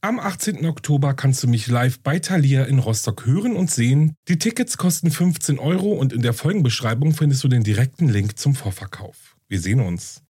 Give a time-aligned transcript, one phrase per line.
[0.00, 0.64] Am 18.
[0.64, 4.14] Oktober kannst du mich live bei Thalia in Rostock hören und sehen.
[4.28, 8.54] Die Tickets kosten 15 Euro und in der Folgenbeschreibung findest du den direkten Link zum
[8.54, 9.34] Vorverkauf.
[9.48, 10.22] Wir sehen uns.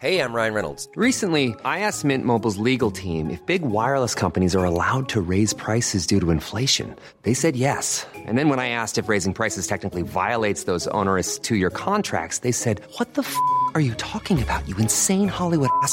[0.00, 0.88] Hey, I'm Ryan Reynolds.
[0.96, 5.52] Recently, I asked Mint Mobile's legal team if big wireless companies are allowed to raise
[5.52, 6.94] prices due to inflation.
[7.24, 8.06] They said yes.
[8.26, 12.52] And then when I asked if raising prices technically violates those onerous two-year contracts, they
[12.52, 13.36] said, "What the f***
[13.74, 14.66] are you talking about?
[14.66, 15.92] You insane Hollywood ass."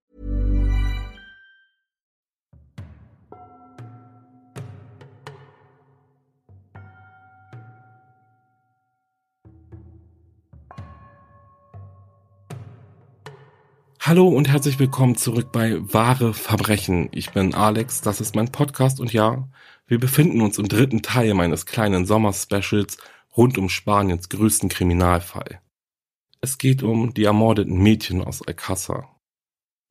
[14.03, 17.09] Hallo und herzlich willkommen zurück bei Wahre Verbrechen.
[17.11, 19.47] Ich bin Alex, das ist mein Podcast und ja,
[19.85, 22.97] wir befinden uns im dritten Teil meines kleinen Sommerspecials
[23.37, 25.61] rund um Spaniens größten Kriminalfall.
[26.41, 29.19] Es geht um die ermordeten Mädchen aus Alcázar.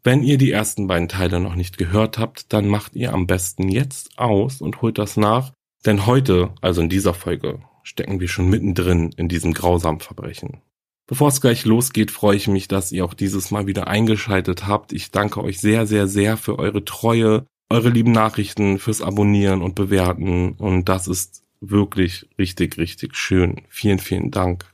[0.03, 3.69] Wenn ihr die ersten beiden Teile noch nicht gehört habt, dann macht ihr am besten
[3.69, 5.53] jetzt aus und holt das nach,
[5.86, 10.62] denn heute, also in dieser Folge, stecken wir schon mittendrin in diesem grausamen Verbrechen.
[11.11, 14.92] Bevor es gleich losgeht, freue ich mich, dass ihr auch dieses Mal wieder eingeschaltet habt.
[14.92, 19.75] Ich danke euch sehr, sehr, sehr für eure Treue, eure lieben Nachrichten, fürs Abonnieren und
[19.75, 20.53] Bewerten.
[20.53, 23.62] Und das ist wirklich richtig, richtig schön.
[23.69, 24.70] Vielen, vielen Dank.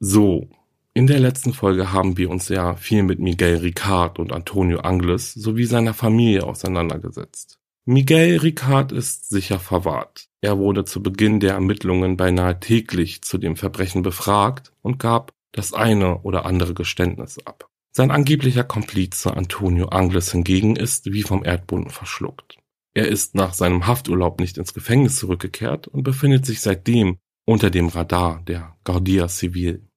[0.00, 0.48] So.
[0.94, 5.34] In der letzten Folge haben wir uns ja viel mit Miguel Ricard und Antonio Angles
[5.34, 7.58] sowie seiner Familie auseinandergesetzt.
[7.84, 10.28] Miguel Ricard ist sicher verwahrt.
[10.40, 15.72] Er wurde zu Beginn der Ermittlungen beinahe täglich zu dem Verbrechen befragt und gab das
[15.72, 17.68] eine oder andere Geständnis ab.
[17.90, 22.58] Sein angeblicher Komplize Antonio Angles hingegen ist wie vom Erdboden verschluckt.
[22.94, 27.88] Er ist nach seinem Hafturlaub nicht ins Gefängnis zurückgekehrt und befindet sich seitdem unter dem
[27.88, 29.88] Radar der Guardia Civil.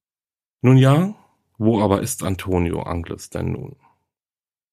[0.61, 1.15] Nun ja,
[1.57, 3.75] wo aber ist Antonio Angles denn nun?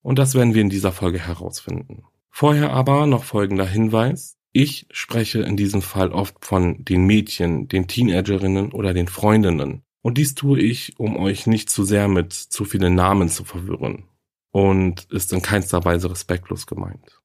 [0.02, 2.04] Und das werden wir in dieser Folge herausfinden.
[2.30, 4.36] Vorher aber noch folgender Hinweis.
[4.52, 10.18] Ich spreche in diesem Fall oft von den Mädchen, den Teenagerinnen oder den Freundinnen, und
[10.18, 14.04] dies tue ich, um euch nicht zu sehr mit zu vielen Namen zu verwirren
[14.52, 17.20] und ist in keinster Weise respektlos gemeint.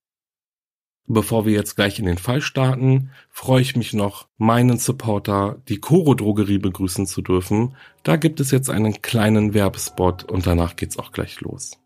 [1.06, 5.78] Bevor wir jetzt gleich in den Fall starten, freue ich mich noch, meinen Supporter, die
[5.78, 7.76] Koro Drogerie, begrüßen zu dürfen.
[8.02, 11.80] Da gibt es jetzt einen kleinen Werbespot und danach geht's auch gleich los.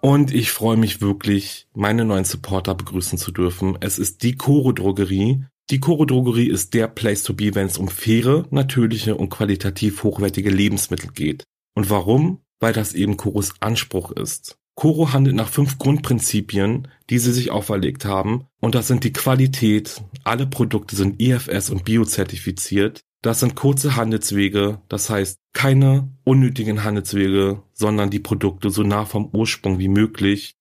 [0.00, 3.78] Und ich freue mich wirklich, meine neuen Supporter begrüßen zu dürfen.
[3.78, 7.76] Es ist die Koro Drogerie, die Koro Drogerie ist der Place to be, wenn es
[7.76, 11.42] um faire, natürliche und qualitativ hochwertige Lebensmittel geht.
[11.74, 12.40] Und warum?
[12.60, 14.58] Weil das eben Koros Anspruch ist.
[14.76, 18.46] Koro handelt nach fünf Grundprinzipien, die sie sich auferlegt haben.
[18.60, 23.00] Und das sind die Qualität, alle Produkte sind IFS und biozertifiziert.
[23.22, 29.30] Das sind kurze Handelswege, das heißt keine unnötigen Handelswege, sondern die Produkte so nah vom
[29.32, 30.55] Ursprung wie möglich.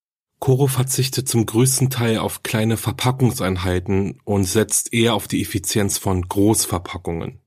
[0.46, 6.22] Koro verzichtet zum größten Teil auf kleine Verpackungseinheiten und setzt eher auf die Effizienz von
[6.22, 7.40] Großverpackungen.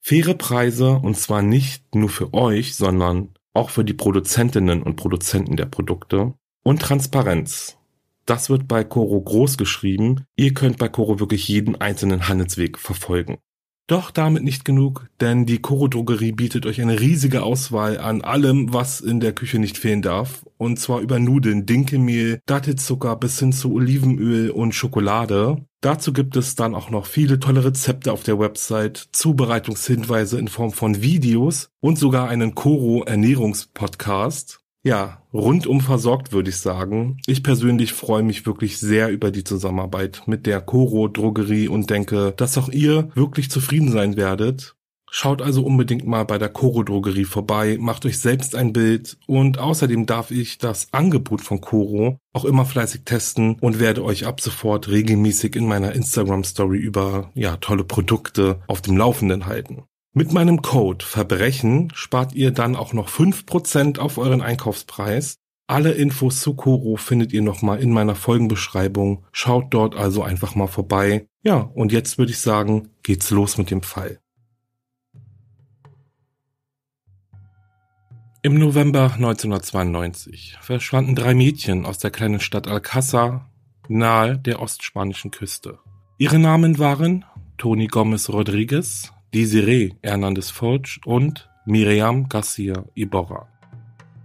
[0.00, 5.56] Faire Preise und zwar nicht nur für euch, sondern auch für die Produzentinnen und Produzenten
[5.56, 7.78] der Produkte und Transparenz.
[8.26, 10.24] Das wird bei Koro groß geschrieben.
[10.36, 13.38] Ihr könnt bei Koro wirklich jeden einzelnen Handelsweg verfolgen.
[13.88, 18.72] Doch damit nicht genug, denn die Koro Drogerie bietet euch eine riesige Auswahl an allem,
[18.72, 20.44] was in der Küche nicht fehlen darf.
[20.58, 25.64] Und zwar über Nudeln, Dinkelmehl, Dattelzucker bis hin zu Olivenöl und Schokolade.
[25.82, 30.72] Dazu gibt es dann auch noch viele tolle Rezepte auf der Website, Zubereitungshinweise in Form
[30.72, 34.65] von Videos und sogar einen Koro Ernährungspodcast.
[34.86, 37.18] Ja, rundum versorgt würde ich sagen.
[37.26, 42.32] Ich persönlich freue mich wirklich sehr über die Zusammenarbeit mit der Coro Drogerie und denke,
[42.36, 44.76] dass auch ihr wirklich zufrieden sein werdet.
[45.10, 49.58] Schaut also unbedingt mal bei der Coro Drogerie vorbei, macht euch selbst ein Bild und
[49.58, 54.40] außerdem darf ich das Angebot von Coro auch immer fleißig testen und werde euch ab
[54.40, 59.82] sofort regelmäßig in meiner Instagram Story über ja tolle Produkte auf dem Laufenden halten.
[60.18, 65.36] Mit meinem Code Verbrechen spart ihr dann auch noch fünf Prozent auf euren Einkaufspreis.
[65.66, 69.26] Alle Infos zu Koro findet ihr nochmal in meiner Folgenbeschreibung.
[69.30, 71.26] Schaut dort also einfach mal vorbei.
[71.42, 74.18] Ja, und jetzt würde ich sagen, geht's los mit dem Fall.
[78.40, 83.50] Im November 1992 verschwanden drei Mädchen aus der kleinen Stadt Alcázar
[83.86, 85.78] nahe der ostspanischen Küste.
[86.16, 87.26] Ihre Namen waren
[87.58, 93.46] Toni Gomez Rodriguez, Desiree Hernandez Forge und Miriam Garcia Iborra.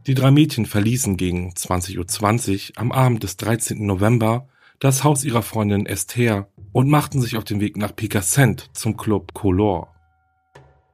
[0.07, 3.85] Die drei Mädchen verließen gegen 20.20 Uhr am Abend des 13.
[3.85, 4.47] November
[4.79, 9.33] das Haus ihrer Freundin Esther und machten sich auf den Weg nach Picassent zum Club
[9.33, 9.93] Color.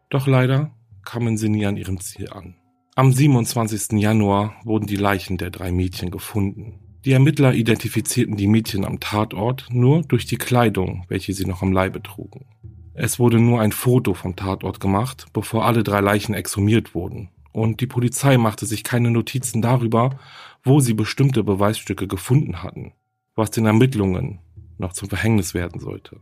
[0.09, 0.71] Doch leider
[1.05, 2.55] kamen sie nie an ihrem Ziel an.
[2.95, 4.01] Am 27.
[4.01, 6.79] Januar wurden die Leichen der drei Mädchen gefunden.
[7.05, 11.71] Die Ermittler identifizierten die Mädchen am Tatort nur durch die Kleidung, welche sie noch am
[11.71, 12.47] Leibe trugen.
[12.99, 17.79] Es wurde nur ein Foto vom Tatort gemacht, bevor alle drei Leichen exhumiert wurden, und
[17.79, 20.17] die Polizei machte sich keine Notizen darüber,
[20.63, 22.93] wo sie bestimmte Beweisstücke gefunden hatten,
[23.35, 24.39] was den Ermittlungen
[24.79, 26.19] noch zum Verhängnis werden sollte.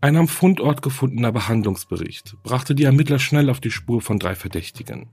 [0.00, 5.08] Ein am Fundort gefundener Behandlungsbericht brachte die Ermittler schnell auf die Spur von drei Verdächtigen.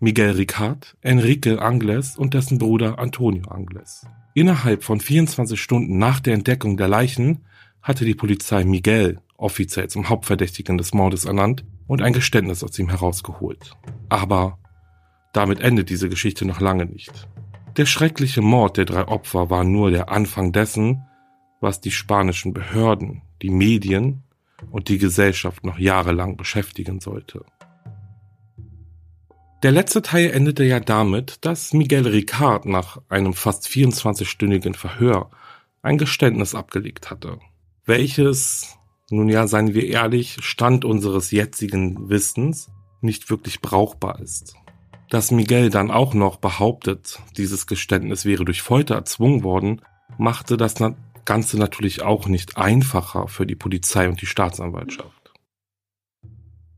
[0.00, 4.08] Miguel Ricard, Enrique Angles und dessen Bruder Antonio Angles.
[4.34, 7.44] Innerhalb von 24 Stunden nach der Entdeckung der Leichen
[7.86, 12.88] hatte die Polizei Miguel offiziell zum Hauptverdächtigen des Mordes ernannt und ein Geständnis aus ihm
[12.88, 13.74] herausgeholt.
[14.08, 14.58] Aber
[15.32, 17.28] damit endet diese Geschichte noch lange nicht.
[17.76, 21.04] Der schreckliche Mord der drei Opfer war nur der Anfang dessen,
[21.60, 24.24] was die spanischen Behörden, die Medien
[24.72, 27.44] und die Gesellschaft noch jahrelang beschäftigen sollte.
[29.62, 35.30] Der letzte Teil endete ja damit, dass Miguel Ricard nach einem fast 24-stündigen Verhör
[35.82, 37.38] ein Geständnis abgelegt hatte,
[37.86, 38.76] welches,
[39.10, 44.56] nun ja, seien wir ehrlich, Stand unseres jetzigen Wissens nicht wirklich brauchbar ist.
[45.08, 49.82] Dass Miguel dann auch noch behauptet, dieses Geständnis wäre durch Folter erzwungen worden,
[50.18, 50.74] machte das
[51.24, 55.32] Ganze natürlich auch nicht einfacher für die Polizei und die Staatsanwaltschaft.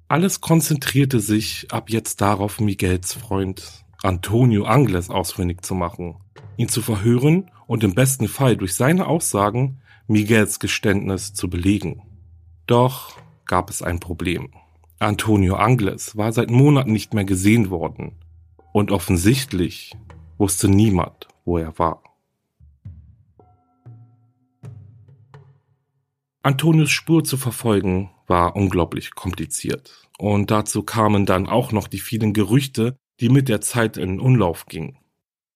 [0.08, 6.16] Alles konzentrierte sich ab jetzt darauf, Miguels Freund Antonio Angles ausfindig zu machen,
[6.56, 12.02] ihn zu verhören und im besten Fall durch seine Aussagen Miguels Geständnis zu belegen.
[12.66, 14.50] Doch gab es ein Problem.
[14.98, 18.12] Antonio Angles war seit Monaten nicht mehr gesehen worden
[18.72, 19.94] und offensichtlich
[20.38, 22.02] wusste niemand, wo er war.
[26.42, 30.08] Antonius Spur zu verfolgen war unglaublich kompliziert.
[30.16, 34.64] Und dazu kamen dann auch noch die vielen Gerüchte, die mit der Zeit in Umlauf
[34.64, 34.96] gingen.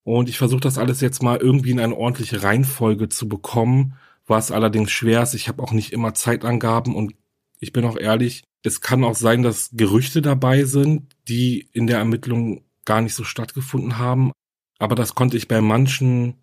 [0.03, 3.95] Und ich versuche das alles jetzt mal irgendwie in eine ordentliche Reihenfolge zu bekommen,
[4.27, 5.27] was allerdings schwer.
[5.33, 7.15] Ich habe auch nicht immer Zeitangaben und
[7.59, 11.97] ich bin auch ehrlich, es kann auch sein, dass Gerüchte dabei sind, die in der
[11.97, 14.31] Ermittlung gar nicht so stattgefunden haben.
[14.79, 16.35] Aber das konnte ich bei manchen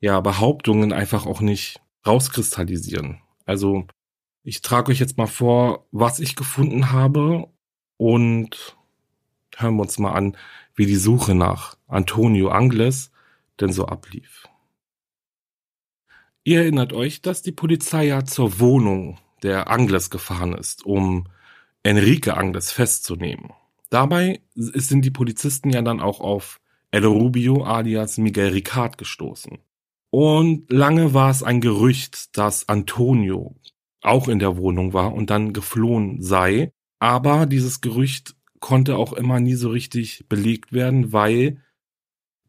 [0.00, 3.20] ja, Behauptungen einfach auch nicht rauskristallisieren.
[3.44, 3.86] Also
[4.42, 7.48] ich trage euch jetzt mal vor, was ich gefunden habe
[7.96, 8.76] und
[9.56, 10.36] hören wir uns mal an,
[10.74, 13.10] wie die Suche nach Antonio Angles
[13.60, 14.47] denn so ablief.
[16.48, 21.26] Ihr erinnert euch, dass die Polizei ja zur Wohnung der Angles gefahren ist, um
[21.82, 23.50] Enrique Angles festzunehmen.
[23.90, 26.58] Dabei sind die Polizisten ja dann auch auf
[26.90, 29.58] El Rubio alias Miguel Ricard gestoßen.
[30.08, 33.54] Und lange war es ein Gerücht, dass Antonio
[34.00, 36.72] auch in der Wohnung war und dann geflohen sei.
[36.98, 41.60] Aber dieses Gerücht konnte auch immer nie so richtig belegt werden, weil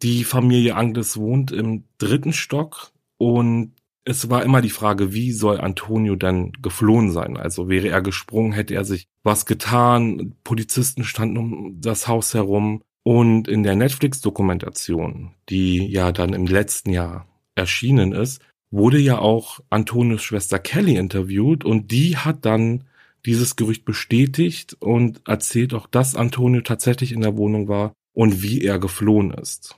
[0.02, 3.74] die Familie Angles wohnt im dritten Stock und
[4.06, 7.38] es war immer die Frage, wie soll Antonio dann geflohen sein?
[7.38, 12.82] Also wäre er gesprungen, hätte er sich was getan, Polizisten standen um das Haus herum
[13.04, 18.42] und in der Netflix-Dokumentation, die ja dann im letzten Jahr erschienen ist,
[18.72, 22.86] wurde ja auch Antonios Schwester Kelly interviewt und die hat dann
[23.26, 28.62] dieses Gerücht bestätigt und erzählt auch, dass Antonio tatsächlich in der Wohnung war und wie
[28.62, 29.78] er geflohen ist.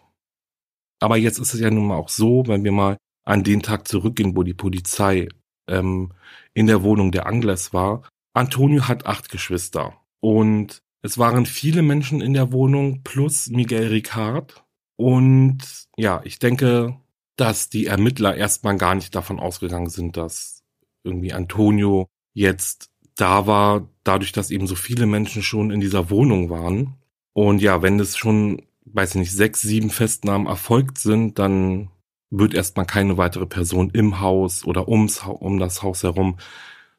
[1.00, 3.88] Aber jetzt ist es ja nun mal auch so, wenn wir mal an den Tag
[3.88, 5.28] zurückgehen, wo die Polizei
[5.68, 6.12] ähm,
[6.54, 8.04] in der Wohnung der Anglers war.
[8.34, 14.64] Antonio hat acht Geschwister und es waren viele Menschen in der Wohnung plus Miguel Ricard.
[14.96, 15.58] Und
[15.98, 16.98] ja, ich denke,
[17.36, 20.64] dass die Ermittler erstmal gar nicht davon ausgegangen sind, dass
[21.04, 26.50] irgendwie Antonio jetzt da war, dadurch, dass eben so viele Menschen schon in dieser Wohnung
[26.50, 26.96] waren.
[27.34, 31.90] Und ja, wenn es schon, weiß ich nicht, sechs, sieben Festnahmen erfolgt sind, dann
[32.32, 36.38] wird erstmal keine weitere Person im Haus oder ums, um das Haus herum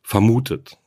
[0.02, 0.78] vermutet.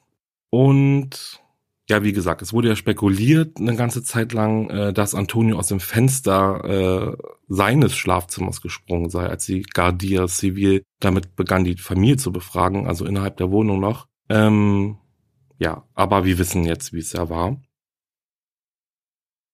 [0.50, 1.42] Und
[1.90, 5.68] ja, wie gesagt, es wurde ja spekuliert eine ganze Zeit lang, äh, dass Antonio aus
[5.68, 12.18] dem Fenster äh, seines Schlafzimmers gesprungen sei, als die Guardia Civil damit begann, die Familie
[12.18, 14.08] zu befragen, also innerhalb der Wohnung noch.
[14.30, 14.98] Ähm,
[15.60, 17.62] ja, aber wir wissen jetzt, wie es ja war.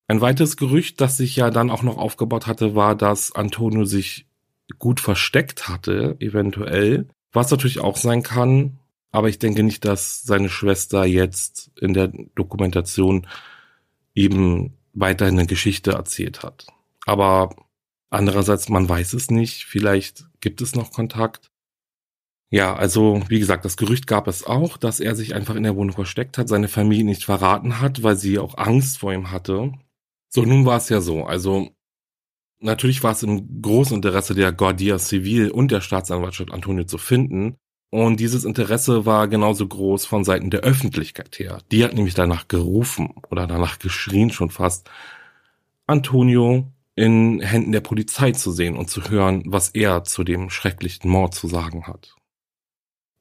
[0.08, 4.31] Ein weiteres Gerücht, das sich ja dann auch noch aufgebaut hatte, war, dass Antonio sich
[4.80, 7.08] gut versteckt hatte, eventuell.
[7.32, 8.80] Was natürlich auch sein kann,
[9.12, 13.28] aber ich denke nicht, dass seine Schwester jetzt in der Dokumentation
[14.16, 16.68] eben weiterhin eine Geschichte erzählt hat.
[17.06, 17.56] Aber
[18.10, 19.66] andererseits, man weiß es nicht.
[19.66, 21.52] Vielleicht gibt es noch Kontakt.
[22.50, 25.76] Ja, also wie gesagt, das Gerücht gab es auch, dass er sich einfach in der
[25.76, 29.72] Wohnung versteckt hat, seine Familie nicht verraten hat, weil sie auch Angst vor ihm hatte.
[30.28, 31.24] So, nun war es ja so.
[31.24, 31.70] Also
[32.62, 37.58] natürlich war es im großen Interesse der Guardia Civil und der Staatsanwaltschaft Antonio zu finden.
[37.90, 41.60] Und dieses Interesse war genauso groß von Seiten der Öffentlichkeit her.
[41.72, 44.90] Die hat nämlich danach gerufen oder danach geschrien schon fast,
[45.88, 51.10] Antonio in Händen der Polizei zu sehen und zu hören, was er zu dem schrecklichen
[51.10, 52.16] Mord zu sagen hat.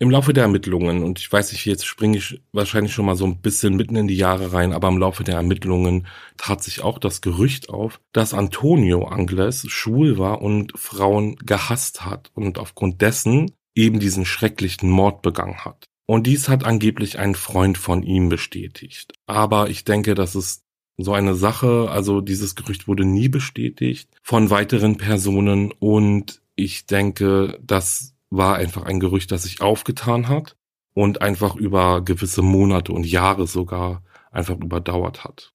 [0.02, 3.26] Im Laufe der Ermittlungen, und ich weiß nicht, jetzt springe ich wahrscheinlich schon mal so
[3.26, 6.06] ein bisschen mitten in die Jahre rein, aber im Laufe der Ermittlungen
[6.38, 12.30] tat sich auch das Gerücht auf, dass Antonio Angles schwul war und Frauen gehasst hat
[12.32, 15.84] und aufgrund dessen eben diesen schrecklichen Mord begangen hat.
[16.06, 19.12] Und dies hat angeblich ein Freund von ihm bestätigt.
[19.26, 20.64] Aber ich denke, das ist
[20.96, 27.58] so eine Sache, also dieses Gerücht wurde nie bestätigt von weiteren Personen und ich denke,
[27.62, 30.56] das war einfach ein Gerücht, das sich aufgetan hat
[30.94, 35.52] und einfach über gewisse Monate und Jahre sogar einfach überdauert hat.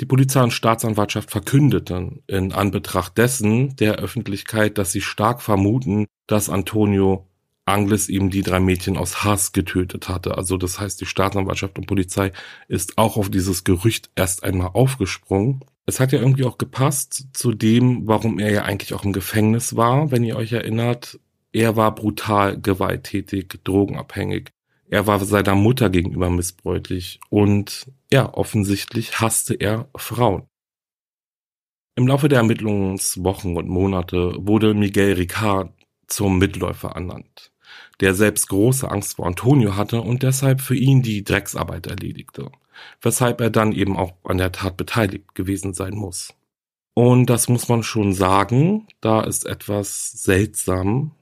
[0.00, 6.50] Die Polizei und Staatsanwaltschaft verkündeten in Anbetracht dessen der Öffentlichkeit, dass sie stark vermuten, dass
[6.50, 7.26] Antonio
[7.64, 10.36] Angles eben die drei Mädchen aus Hass getötet hatte.
[10.36, 12.32] Also das heißt, die Staatsanwaltschaft und Polizei
[12.68, 15.64] ist auch auf dieses Gerücht erst einmal aufgesprungen.
[15.84, 19.76] Es hat ja irgendwie auch gepasst zu dem, warum er ja eigentlich auch im Gefängnis
[19.76, 21.18] war, wenn ihr euch erinnert.
[21.56, 24.50] Er war brutal gewalttätig, drogenabhängig.
[24.90, 30.42] Er war seiner Mutter gegenüber missbräuchlich und ja, offensichtlich hasste er Frauen.
[31.94, 35.72] Im Laufe der Ermittlungswochen und Monate wurde Miguel Ricard
[36.06, 37.52] zum Mitläufer ernannt,
[38.00, 42.52] der selbst große Angst vor Antonio hatte und deshalb für ihn die Drecksarbeit erledigte,
[43.00, 46.34] weshalb er dann eben auch an der Tat beteiligt gewesen sein muss.
[46.92, 51.12] Und das muss man schon sagen, da ist etwas seltsam,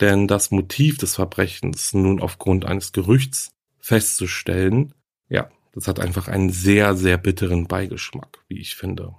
[0.00, 4.94] denn das Motiv des Verbrechens nun aufgrund eines Gerüchts festzustellen,
[5.28, 9.14] ja, das hat einfach einen sehr, sehr bitteren Beigeschmack, wie ich finde.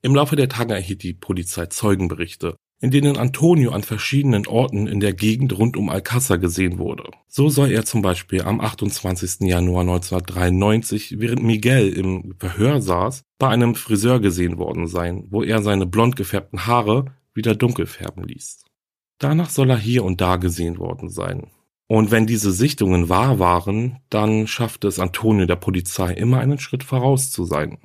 [0.00, 5.00] Im Laufe der Tage erhielt die Polizei Zeugenberichte, in denen Antonio an verschiedenen Orten in
[5.00, 7.10] der Gegend rund um Alcázar gesehen wurde.
[7.26, 9.40] So soll er zum Beispiel am 28.
[9.48, 15.62] Januar 1993, während Miguel im Verhör saß, bei einem Friseur gesehen worden sein, wo er
[15.62, 18.64] seine blond gefärbten Haare wieder dunkel färben ließ.
[19.18, 21.50] Danach soll er hier und da gesehen worden sein.
[21.88, 26.84] Und wenn diese Sichtungen wahr waren, dann schaffte es Antonio der Polizei immer einen Schritt
[26.84, 27.78] voraus zu sein.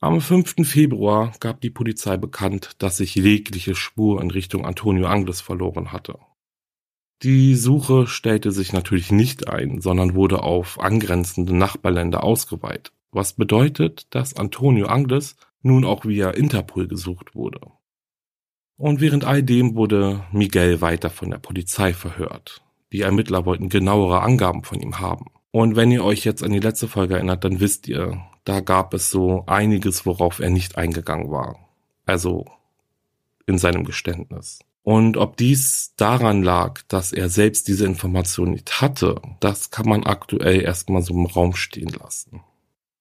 [0.00, 0.66] Am 5.
[0.66, 6.18] Februar gab die Polizei bekannt, dass sich jegliche Spur in Richtung Antonio Angles verloren hatte.
[7.22, 14.06] Die Suche stellte sich natürlich nicht ein, sondern wurde auf angrenzende Nachbarländer ausgeweitet, was bedeutet,
[14.10, 17.60] dass Antonio Angles nun auch via Interpol gesucht wurde.
[18.78, 22.62] Und während all dem wurde Miguel weiter von der Polizei verhört.
[22.92, 25.26] Die Ermittler wollten genauere Angaben von ihm haben.
[25.50, 28.94] Und wenn ihr euch jetzt an die letzte Folge erinnert, dann wisst ihr, da gab
[28.94, 31.58] es so einiges, worauf er nicht eingegangen war.
[32.06, 32.46] Also
[33.46, 34.60] in seinem Geständnis.
[34.82, 40.04] Und ob dies daran lag, dass er selbst diese Information nicht hatte, das kann man
[40.04, 42.42] aktuell erstmal so im Raum stehen lassen.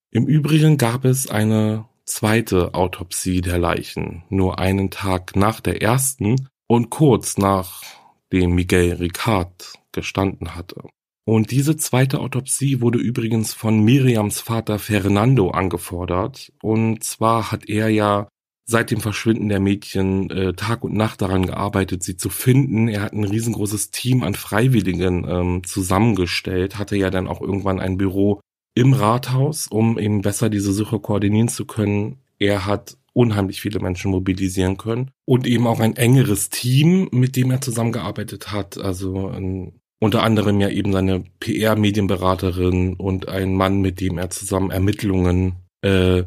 [0.09, 6.47] Im Übrigen gab es eine zweite Autopsie der Leichen, nur einen Tag nach der ersten
[6.67, 7.83] und kurz nach
[8.31, 10.81] dem Miguel Ricard gestanden hatte.
[11.25, 16.53] Und diese zweite Autopsie wurde übrigens von Miriams Vater Fernando angefordert.
[16.61, 18.29] Und zwar hat er ja
[18.65, 22.87] seit dem Verschwinden der Mädchen äh, Tag und Nacht daran gearbeitet, sie zu finden.
[22.87, 27.97] Er hat ein riesengroßes Team an Freiwilligen ähm, zusammengestellt, hatte ja dann auch irgendwann ein
[27.97, 28.39] Büro
[28.77, 32.17] im Rathaus, um eben besser diese Suche koordinieren zu können.
[32.37, 37.49] Er hat unheimlich viele Menschen mobilisieren können und eben auch ein engeres Team, mit dem
[37.49, 38.77] er zusammengearbeitet hat.
[38.77, 44.69] Also ein, unter anderem ja eben seine PR-Medienberaterin und ein Mann, mit dem er zusammen
[44.69, 46.25] Ermittlungen äh,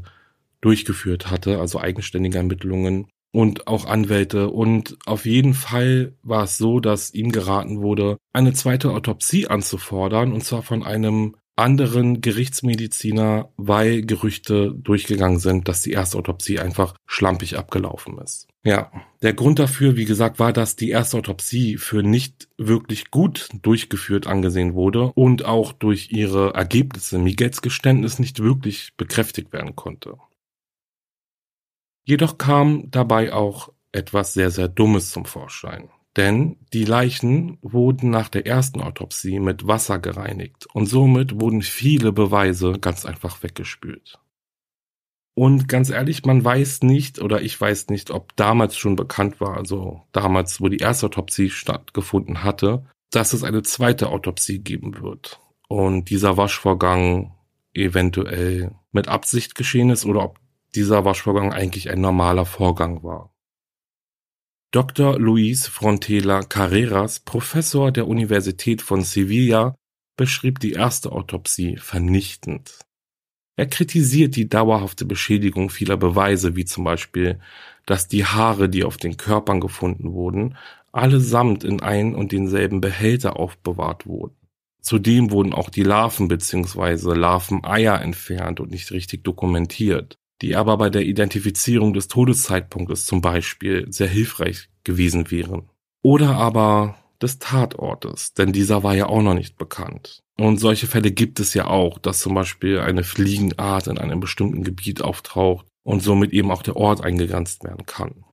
[0.60, 3.06] durchgeführt hatte, also eigenständige Ermittlungen.
[3.32, 4.50] und auch Anwälte.
[4.50, 10.32] Und auf jeden Fall war es so, dass ihm geraten wurde, eine zweite Autopsie anzufordern,
[10.32, 16.94] und zwar von einem anderen Gerichtsmediziner, weil Gerüchte durchgegangen sind, dass die erste Autopsie einfach
[17.06, 18.48] schlampig abgelaufen ist.
[18.62, 23.48] Ja, der Grund dafür, wie gesagt, war, dass die erste Autopsie für nicht wirklich gut
[23.62, 30.18] durchgeführt angesehen wurde und auch durch ihre Ergebnisse Miguels Geständnis nicht wirklich bekräftigt werden konnte.
[32.04, 35.88] Jedoch kam dabei auch etwas sehr, sehr Dummes zum Vorschein.
[36.16, 42.12] Denn die Leichen wurden nach der ersten Autopsie mit Wasser gereinigt und somit wurden viele
[42.12, 44.18] Beweise ganz einfach weggespült.
[45.34, 49.56] Und ganz ehrlich, man weiß nicht oder ich weiß nicht, ob damals schon bekannt war,
[49.56, 55.40] also damals, wo die erste Autopsie stattgefunden hatte, dass es eine zweite Autopsie geben wird.
[55.68, 57.34] Und dieser Waschvorgang
[57.72, 60.40] eventuell mit Absicht geschehen ist oder ob
[60.74, 63.32] dieser Waschvorgang eigentlich ein normaler Vorgang war.
[64.72, 65.18] Dr.
[65.18, 69.74] Luis Frontela Carreras, Professor der Universität von Sevilla,
[70.16, 72.78] beschrieb die erste Autopsie vernichtend.
[73.56, 77.40] Er kritisiert die dauerhafte Beschädigung vieler Beweise, wie zum Beispiel,
[77.84, 80.56] dass die Haare, die auf den Körpern gefunden wurden,
[80.92, 84.36] allesamt in ein und denselben Behälter aufbewahrt wurden.
[84.80, 87.12] Zudem wurden auch die Larven bzw.
[87.14, 93.86] Larveneier entfernt und nicht richtig dokumentiert die aber bei der Identifizierung des Todeszeitpunktes zum Beispiel
[93.90, 95.68] sehr hilfreich gewesen wären.
[96.02, 100.22] Oder aber des Tatortes, denn dieser war ja auch noch nicht bekannt.
[100.38, 104.64] Und solche Fälle gibt es ja auch, dass zum Beispiel eine Fliegenart in einem bestimmten
[104.64, 108.24] Gebiet auftaucht und somit eben auch der Ort eingegrenzt werden kann.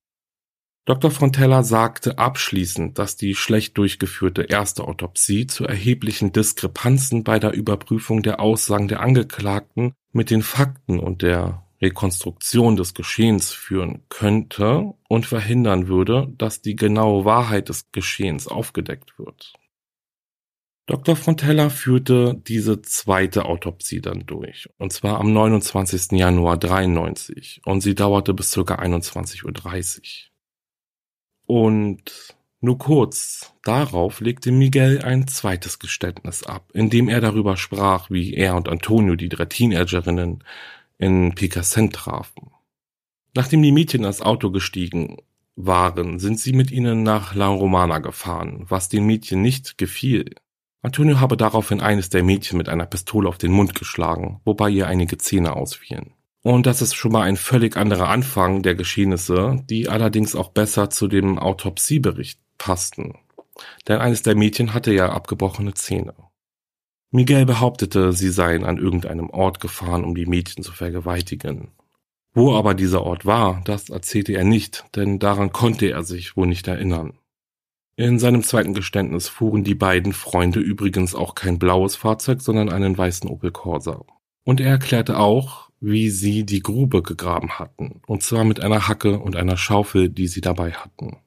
[0.86, 1.12] Dr.
[1.12, 8.24] Frontella sagte abschließend, dass die schlecht durchgeführte erste Autopsie zu erheblichen Diskrepanzen bei der Überprüfung
[8.24, 15.25] der Aussagen der Angeklagten mit den Fakten und der Rekonstruktion des Geschehens führen könnte und
[15.25, 19.53] verhindern würde, dass die genaue Wahrheit des Geschehens aufgedeckt wird.
[20.88, 21.17] Dr.
[21.17, 26.13] Frontella führte diese zweite Autopsie dann durch, und zwar am 29.
[26.13, 28.62] Januar 93, und sie dauerte bis ca.
[28.62, 29.53] 21.30 Uhr.
[31.46, 38.09] Und nur kurz darauf legte Miguel ein zweites Geständnis ab, in dem er darüber sprach,
[38.09, 40.44] wie er und Antonio, die drei Teenagerinnen,
[40.98, 42.51] in Picassent trafen.
[43.33, 45.18] Nachdem die Mädchen ins Auto gestiegen
[45.55, 50.36] waren, sind sie mit ihnen nach La Romana gefahren, was den Mädchen nicht gefiel.
[50.81, 54.88] Antonio habe daraufhin eines der Mädchen mit einer Pistole auf den Mund geschlagen, wobei ihr
[54.88, 56.14] einige Zähne ausfielen.
[56.44, 60.90] Und das ist schon mal ein völlig anderer Anfang der Geschehnisse, die allerdings auch besser
[60.90, 63.16] zu dem Autopsiebericht passten.
[63.88, 66.14] Denn eines der Mädchen hatte ja abgebrochene Zähne.
[67.11, 71.72] Miguel behauptete, sie seien an irgendeinem Ort gefahren, um die Mädchen zu vergewaltigen.
[72.33, 76.48] Wo aber dieser Ort war, das erzählte er nicht, denn daran konnte er sich wohl
[76.48, 77.17] nicht erinnern.
[77.96, 82.96] In seinem zweiten Geständnis fuhren die beiden Freunde übrigens auch kein blaues Fahrzeug, sondern einen
[82.96, 84.03] weißen Opel Corsa.
[84.43, 89.20] Und er erklärte auch, wie sie die Grube gegraben hatten, und zwar mit einer Hacke
[89.20, 91.17] und einer Schaufel, die sie dabei hatten.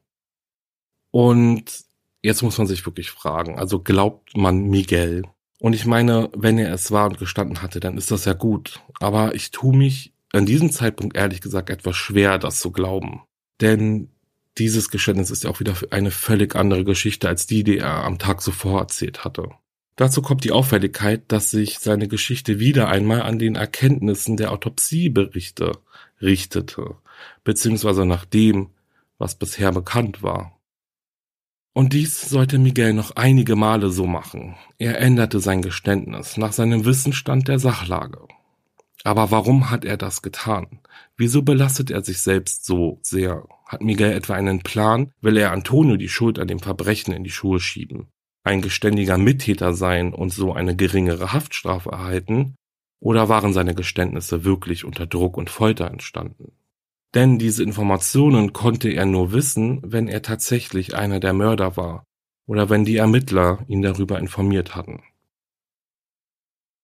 [1.10, 1.84] Und
[2.22, 5.24] jetzt muss man sich wirklich fragen, also glaubt man Miguel,
[5.60, 8.80] und ich meine, wenn er es war und gestanden hatte, dann ist das ja gut.
[8.98, 13.22] Aber ich tue mich an diesem Zeitpunkt ehrlich gesagt etwas schwer, das zu glauben.
[13.60, 14.08] Denn
[14.56, 18.18] dieses Geständnis ist ja auch wieder eine völlig andere Geschichte als die, die er am
[18.18, 19.50] Tag zuvor erzählt hatte.
[19.96, 25.72] Dazu kommt die Auffälligkeit, dass sich seine Geschichte wieder einmal an den Erkenntnissen der Autopsieberichte
[26.22, 26.96] richtete,
[27.44, 28.70] beziehungsweise nach dem,
[29.18, 30.58] was bisher bekannt war.
[31.72, 34.56] Und dies sollte Miguel noch einige Male so machen.
[34.78, 38.26] Er änderte sein Geständnis nach seinem Wissensstand der Sachlage.
[39.04, 40.80] Aber warum hat er das getan?
[41.16, 43.46] Wieso belastet er sich selbst so sehr?
[43.66, 45.12] Hat Miguel etwa einen Plan?
[45.20, 48.08] Will er Antonio die Schuld an dem Verbrechen in die Schuhe schieben?
[48.42, 52.56] Ein geständiger Mittäter sein und so eine geringere Haftstrafe erhalten?
[52.98, 56.52] Oder waren seine Geständnisse wirklich unter Druck und Folter entstanden?
[57.14, 62.04] Denn diese Informationen konnte er nur wissen, wenn er tatsächlich einer der Mörder war
[62.46, 65.02] oder wenn die Ermittler ihn darüber informiert hatten.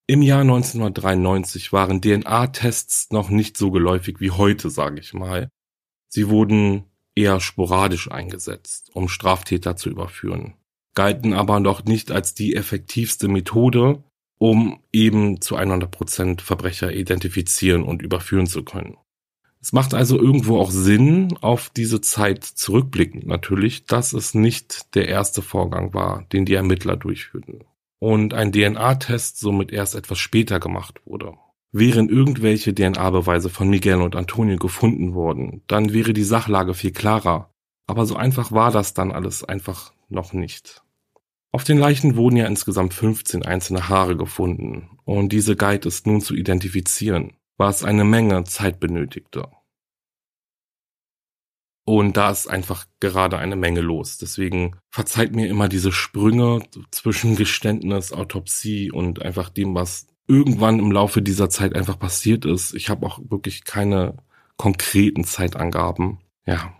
[0.09, 5.49] Im Jahr 1993 waren DNA-Tests noch nicht so geläufig wie heute, sage ich mal.
[6.07, 6.85] Sie wurden
[7.15, 10.53] eher sporadisch eingesetzt, um Straftäter zu überführen,
[10.93, 14.03] galten aber noch nicht als die effektivste Methode,
[14.37, 18.97] um eben zu 100% Verbrecher identifizieren und überführen zu können.
[19.67, 25.09] Es macht also irgendwo auch Sinn, auf diese Zeit zurückblickend natürlich, dass es nicht der
[25.09, 27.65] erste Vorgang war, den die Ermittler durchführten.
[27.99, 31.33] Und ein DNA-Test somit erst etwas später gemacht wurde.
[31.73, 37.53] Wären irgendwelche DNA-Beweise von Miguel und Antonio gefunden worden, dann wäre die Sachlage viel klarer.
[37.87, 40.81] Aber so einfach war das dann alles einfach noch nicht.
[41.51, 46.21] Auf den Leichen wurden ja insgesamt 15 einzelne Haare gefunden und diese Guide ist nun
[46.21, 49.49] zu identifizieren, was eine Menge Zeit benötigte.
[51.89, 54.17] Und da ist einfach gerade eine Menge los.
[54.17, 56.59] Deswegen verzeiht mir immer diese Sprünge
[56.91, 62.73] zwischen Geständnis, Autopsie und einfach dem, was irgendwann im Laufe dieser Zeit einfach passiert ist.
[62.73, 64.17] Ich habe auch wirklich keine
[64.57, 66.17] konkreten Zeitangaben.
[66.45, 66.73] Ja.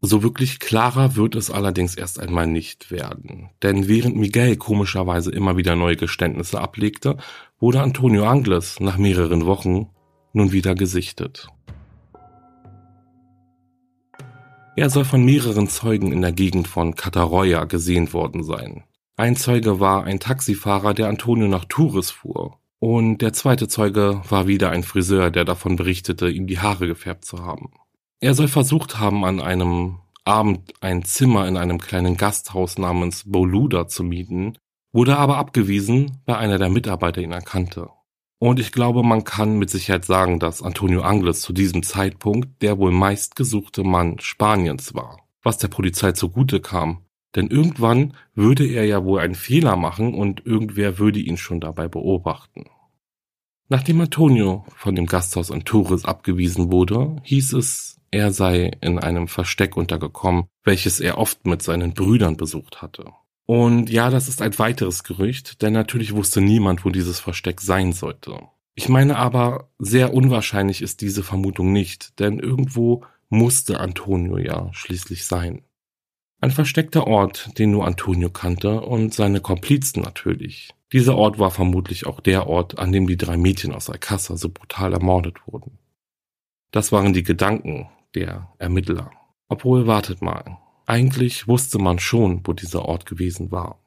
[0.00, 3.50] So wirklich klarer wird es allerdings erst einmal nicht werden.
[3.62, 7.18] Denn während Miguel komischerweise immer wieder neue Geständnisse ablegte,
[7.60, 9.90] wurde Antonio Angles nach mehreren Wochen
[10.32, 11.48] nun wieder gesichtet.
[14.78, 18.84] Er soll von mehreren Zeugen in der Gegend von Cataroya gesehen worden sein.
[19.16, 22.60] Ein Zeuge war ein Taxifahrer, der Antonio nach Tours fuhr.
[22.78, 27.24] Und der zweite Zeuge war wieder ein Friseur, der davon berichtete, ihm die Haare gefärbt
[27.24, 27.72] zu haben.
[28.20, 33.88] Er soll versucht haben, an einem Abend ein Zimmer in einem kleinen Gasthaus namens Boluda
[33.88, 34.58] zu mieten,
[34.92, 37.90] wurde aber abgewiesen, weil einer der Mitarbeiter ihn erkannte.
[38.40, 42.78] Und ich glaube, man kann mit Sicherheit sagen, dass Antonio Angles zu diesem Zeitpunkt der
[42.78, 47.02] wohl meistgesuchte Mann Spaniens war, was der Polizei zugute kam.
[47.34, 51.88] Denn irgendwann würde er ja wohl einen Fehler machen und irgendwer würde ihn schon dabei
[51.88, 52.66] beobachten.
[53.68, 59.28] Nachdem Antonio von dem Gasthaus in Tours abgewiesen wurde, hieß es, er sei in einem
[59.28, 63.12] Versteck untergekommen, welches er oft mit seinen Brüdern besucht hatte.
[63.50, 67.94] Und ja, das ist ein weiteres Gerücht, denn natürlich wusste niemand, wo dieses Versteck sein
[67.94, 68.40] sollte.
[68.74, 75.24] Ich meine aber, sehr unwahrscheinlich ist diese Vermutung nicht, denn irgendwo musste Antonio ja schließlich
[75.24, 75.62] sein.
[76.42, 80.68] Ein versteckter Ort, den nur Antonio kannte und seine Komplizen natürlich.
[80.92, 84.50] Dieser Ort war vermutlich auch der Ort, an dem die drei Mädchen aus Alcázar so
[84.50, 85.78] brutal ermordet wurden.
[86.70, 89.10] Das waren die Gedanken der Ermittler.
[89.48, 90.58] Obwohl, wartet mal,
[90.88, 93.78] eigentlich wusste man schon, wo dieser Ort gewesen war.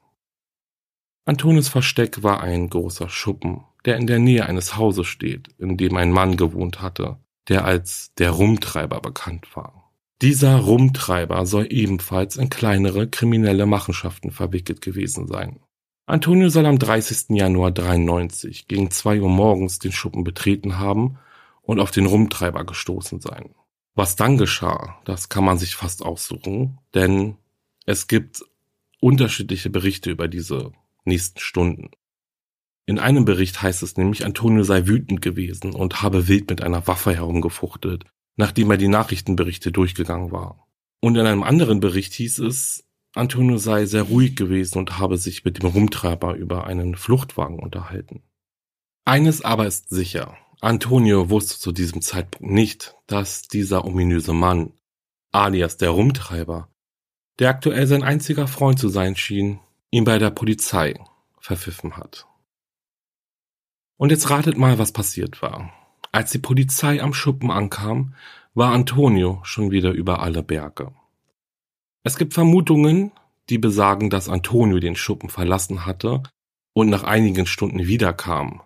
[1.26, 5.96] Antonius Versteck war ein großer Schuppen, der in der Nähe eines Hauses steht, in dem
[5.96, 9.92] ein Mann gewohnt hatte, der als der Rumtreiber bekannt war.
[10.22, 15.60] Dieser Rumtreiber soll ebenfalls in kleinere kriminelle Machenschaften verwickelt gewesen sein.
[16.06, 17.30] Antonio soll am 30.
[17.30, 21.18] Januar 93 gegen zwei Uhr morgens den Schuppen betreten haben
[21.64, 23.56] und auf den Rumtreiber gestoßen sein.
[23.94, 27.38] Was dann geschah, das kann man sich fast aussuchen, denn
[27.86, 28.44] es gibt
[29.02, 30.72] unterschiedliche Berichte über diese
[31.04, 31.92] nächsten Stunden.
[32.86, 36.88] In einem Bericht heißt es nämlich, Antonio sei wütend gewesen und habe wild mit einer
[36.88, 38.06] Waffe herumgefuchtelt,
[38.38, 40.68] nachdem er die Nachrichtenberichte durchgegangen war.
[41.00, 45.44] Und in einem anderen Bericht hieß es, Antonio sei sehr ruhig gewesen und habe sich
[45.44, 48.24] mit dem Rumtreiber über einen Fluchtwagen unterhalten.
[49.04, 54.74] Eines aber ist sicher, Antonio wusste zu diesem Zeitpunkt nicht, dass dieser ominöse Mann,
[55.32, 56.70] alias der Rumtreiber,
[57.40, 61.04] der aktuell sein einziger Freund zu sein schien, ihn bei der Polizei
[61.40, 62.28] verpfiffen hat.
[63.98, 65.74] Und jetzt ratet mal, was passiert war.
[66.12, 68.14] Als die Polizei am Schuppen ankam,
[68.54, 70.94] war Antonio schon wieder über alle Berge.
[72.04, 73.12] Es gibt Vermutungen,
[73.50, 76.22] die besagen, dass Antonio den Schuppen verlassen hatte
[76.74, 78.62] und nach einigen Stunden wiederkam,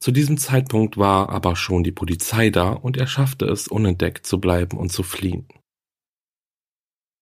[0.00, 4.40] zu diesem Zeitpunkt war aber schon die Polizei da und er schaffte es, unentdeckt zu
[4.40, 5.46] bleiben und zu fliehen.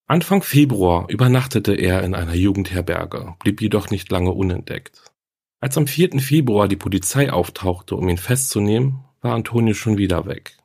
[0.07, 5.11] Anfang Februar übernachtete er in einer Jugendherberge, blieb jedoch nicht lange unentdeckt.
[5.59, 6.21] Als am 4.
[6.21, 10.57] Februar die Polizei auftauchte, um ihn festzunehmen, war Antonio schon wieder weg.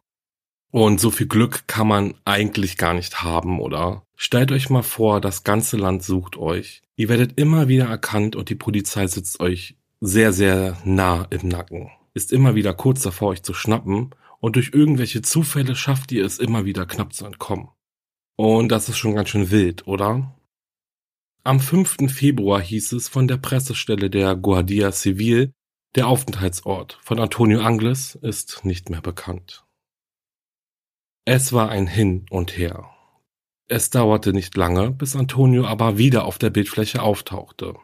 [0.70, 4.04] Und so viel Glück kann man eigentlich gar nicht haben, oder?
[4.14, 6.82] Stellt euch mal vor, das ganze Land sucht euch.
[6.94, 11.90] Ihr werdet immer wieder erkannt und die Polizei sitzt euch sehr, sehr nah im Nacken
[12.14, 16.38] ist immer wieder kurz davor, euch zu schnappen und durch irgendwelche Zufälle schafft ihr es
[16.38, 17.68] immer wieder knapp zu entkommen.
[18.36, 20.34] Und das ist schon ganz schön wild, oder?
[21.42, 22.10] Am 5.
[22.12, 25.52] Februar hieß es von der Pressestelle der Guardia Civil,
[25.94, 29.64] der Aufenthaltsort von Antonio Angles ist nicht mehr bekannt.
[31.24, 32.90] Es war ein Hin und Her.
[33.68, 37.74] Es dauerte nicht lange, bis Antonio aber wieder auf der Bildfläche auftauchte.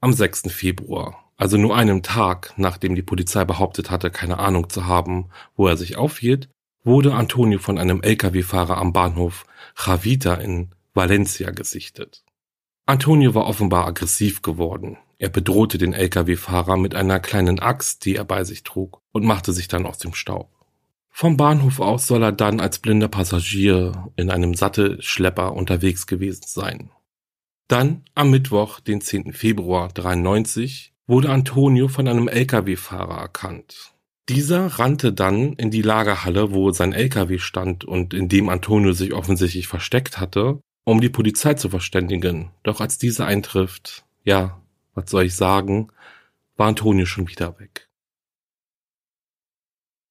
[0.00, 0.52] Am 6.
[0.52, 5.66] Februar, also nur einem Tag, nachdem die Polizei behauptet hatte, keine Ahnung zu haben, wo
[5.66, 6.50] er sich aufhielt,
[6.84, 12.24] wurde Antonio von einem Lkw-Fahrer am Bahnhof Javita in Valencia gesichtet.
[12.84, 14.98] Antonio war offenbar aggressiv geworden.
[15.16, 19.54] Er bedrohte den Lkw-Fahrer mit einer kleinen Axt, die er bei sich trug, und machte
[19.54, 20.50] sich dann aus dem Staub.
[21.08, 26.90] Vom Bahnhof aus soll er dann als blinder Passagier in einem Sattelschlepper unterwegs gewesen sein.
[27.66, 29.32] Dann am Mittwoch, den 10.
[29.32, 33.92] Februar 93, wurde Antonio von einem Lkw-Fahrer erkannt.
[34.28, 39.12] Dieser rannte dann in die Lagerhalle, wo sein LKW stand und in dem Antonio sich
[39.12, 42.52] offensichtlich versteckt hatte, um die Polizei zu verständigen.
[42.62, 44.60] Doch als diese eintrifft, ja,
[44.94, 45.88] was soll ich sagen,
[46.56, 47.88] war Antonio schon wieder weg.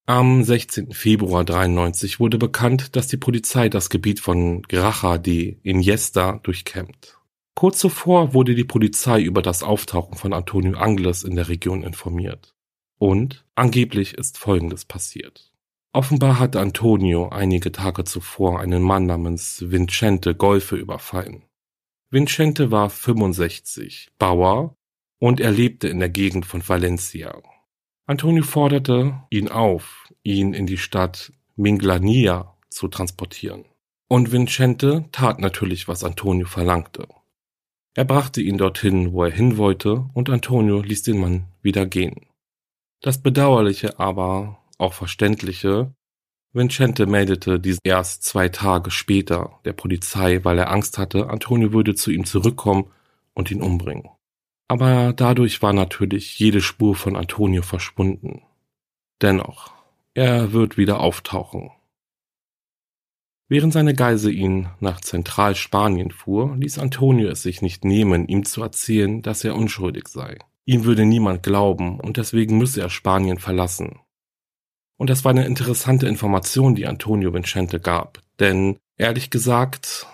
[0.06, 0.92] Am 16.
[0.92, 7.19] Februar 93 wurde bekannt, dass die Polizei das Gebiet von Gracha de Iniesta durchkämmt.
[7.60, 12.56] Kurz zuvor wurde die Polizei über das Auftauchen von Antonio Angles in der Region informiert.
[12.98, 15.52] Und angeblich ist Folgendes passiert.
[15.92, 21.44] Offenbar hatte Antonio einige Tage zuvor einen Mann namens Vincente Golfe überfallen.
[22.10, 24.74] Vincente war 65, Bauer
[25.20, 27.42] und er lebte in der Gegend von Valencia.
[28.06, 33.66] Antonio forderte ihn auf, ihn in die Stadt Minglania zu transportieren.
[34.08, 37.06] Und Vincente tat natürlich, was Antonio verlangte.
[38.00, 42.28] Er brachte ihn dorthin, wo er hin wollte, und Antonio ließ den Mann wieder gehen.
[43.02, 45.94] Das Bedauerliche, aber auch Verständliche,
[46.54, 51.94] Vincente meldete dies erst zwei Tage später der Polizei, weil er Angst hatte, Antonio würde
[51.94, 52.90] zu ihm zurückkommen
[53.34, 54.08] und ihn umbringen.
[54.70, 58.44] Aber dadurch war natürlich jede Spur von Antonio verschwunden.
[59.22, 59.74] Dennoch,
[60.14, 61.72] er wird wieder auftauchen.
[63.52, 68.62] Während seine Geise ihn nach Zentralspanien fuhr, ließ Antonio es sich nicht nehmen, ihm zu
[68.62, 70.38] erzählen, dass er unschuldig sei.
[70.66, 74.02] Ihm würde niemand glauben und deswegen müsse er Spanien verlassen.
[74.98, 80.06] Und das war eine interessante Information, die Antonio Vincente gab, denn ehrlich gesagt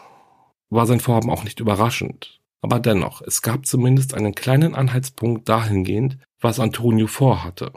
[0.69, 2.39] war sein Vorhaben auch nicht überraschend.
[2.62, 7.74] Aber dennoch, es gab zumindest einen kleinen Anhaltspunkt dahingehend, was Antonio vorhatte.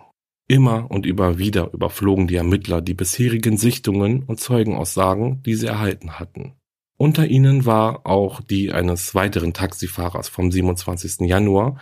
[0.51, 6.19] Immer und immer wieder überflogen die Ermittler die bisherigen Sichtungen und Zeugenaussagen, die sie erhalten
[6.19, 6.55] hatten.
[6.97, 11.29] Unter ihnen war auch die eines weiteren Taxifahrers vom 27.
[11.29, 11.79] Januar,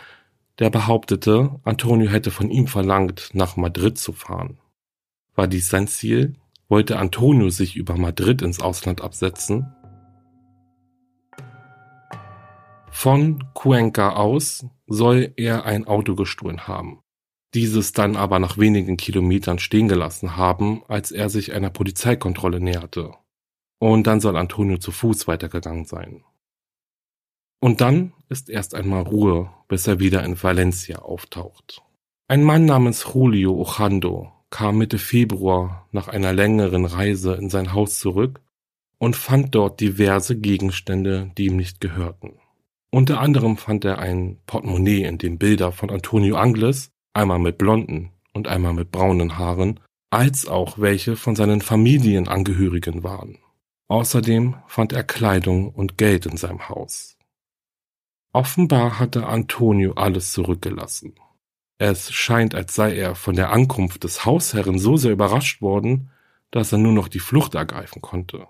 [0.59, 4.59] der behauptete, Antonio hätte von ihm verlangt, nach Madrid zu fahren.
[5.37, 6.35] War dies sein Ziel?
[6.69, 9.73] Wollte Antonio sich über Madrid ins Ausland absetzen?
[12.91, 17.01] Von Cuenca aus soll er ein Auto gestohlen haben,
[17.57, 23.15] dieses dann aber nach wenigen Kilometern stehen gelassen haben, als er sich einer Polizeikontrolle näherte.
[23.79, 26.23] Und dann soll Antonio zu Fuß weitergegangen sein.
[27.59, 31.83] Und dann ist erst einmal Ruhe, bis er wieder in Valencia auftaucht.
[32.29, 37.99] Ein Mann namens Julio Ojando kam Mitte Februar nach einer längeren Reise in sein Haus
[37.99, 38.43] zurück
[38.99, 42.35] und fand dort diverse Gegenstände, die ihm nicht gehörten.
[42.91, 48.13] Unter anderem fand er ein Portemonnaie, in dem Bilder von Antonio Angles, einmal mit blonden
[48.33, 53.39] und einmal mit braunen Haaren, als auch welche von seinen Familienangehörigen waren.
[53.89, 57.17] Außerdem fand er Kleidung und Geld in seinem Haus.
[58.33, 61.15] Offenbar hatte Antonio alles zurückgelassen.
[61.79, 66.11] Es scheint, als sei er von der Ankunft des Hausherren so sehr überrascht worden,
[66.51, 68.47] dass er nur noch die Flucht ergreifen konnte.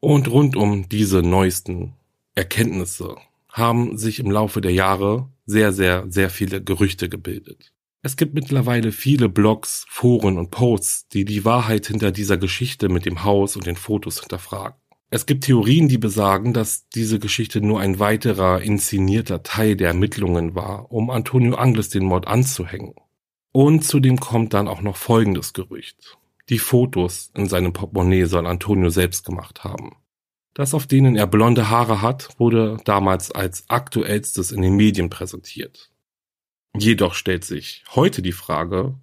[0.00, 1.94] Und rund um diese neuesten
[2.34, 3.16] Erkenntnisse
[3.52, 7.72] haben sich im Laufe der Jahre sehr, sehr, sehr viele Gerüchte gebildet.
[8.02, 13.04] Es gibt mittlerweile viele Blogs, Foren und Posts, die die Wahrheit hinter dieser Geschichte mit
[13.04, 14.80] dem Haus und den Fotos hinterfragen.
[15.10, 20.54] Es gibt Theorien, die besagen, dass diese Geschichte nur ein weiterer inszenierter Teil der Ermittlungen
[20.54, 22.94] war, um Antonio Angles den Mord anzuhängen.
[23.52, 26.16] Und zudem kommt dann auch noch folgendes Gerücht.
[26.48, 29.96] Die Fotos in seinem Portemonnaie soll Antonio selbst gemacht haben.
[30.54, 35.90] Das, auf denen er blonde Haare hat, wurde damals als aktuellstes in den Medien präsentiert.
[36.76, 38.94] Jedoch stellt sich heute die Frage,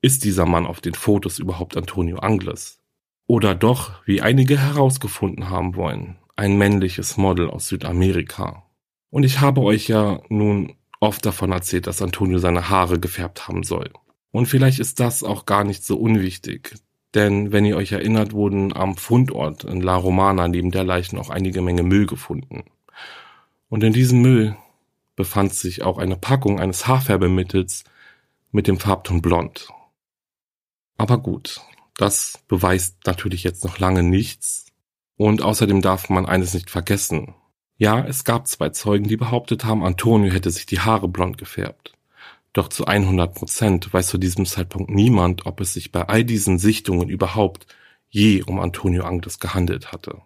[0.00, 2.80] ist dieser Mann auf den Fotos überhaupt Antonio Angles?
[3.26, 8.64] Oder doch, wie einige herausgefunden haben wollen, ein männliches Model aus Südamerika?
[9.10, 13.62] Und ich habe euch ja nun oft davon erzählt, dass Antonio seine Haare gefärbt haben
[13.62, 13.90] soll.
[14.30, 16.74] Und vielleicht ist das auch gar nicht so unwichtig,
[17.16, 21.30] denn wenn ihr euch erinnert, wurden am Fundort in La Romana neben der Leichen auch
[21.30, 22.64] einige Menge Müll gefunden.
[23.68, 24.56] Und in diesem Müll
[25.16, 27.84] befand sich auch eine Packung eines Haarfärbemittels
[28.52, 29.68] mit dem Farbton Blond.
[30.98, 31.62] Aber gut,
[31.96, 34.66] das beweist natürlich jetzt noch lange nichts.
[35.16, 37.34] Und außerdem darf man eines nicht vergessen.
[37.78, 41.95] Ja, es gab zwei Zeugen, die behauptet haben, Antonio hätte sich die Haare blond gefärbt.
[42.56, 46.58] Doch zu 100 Prozent weiß zu diesem Zeitpunkt niemand, ob es sich bei all diesen
[46.58, 47.66] Sichtungen überhaupt
[48.08, 50.22] je um Antonio Angles gehandelt hatte.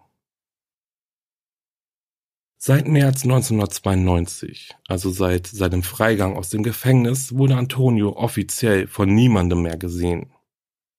[2.57, 9.63] Seit März 1992, also seit seinem Freigang aus dem Gefängnis, wurde Antonio offiziell von niemandem
[9.63, 10.31] mehr gesehen.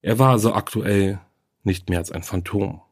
[0.02, 1.18] Er war also aktuell
[1.62, 2.82] nicht mehr als ein Phantom.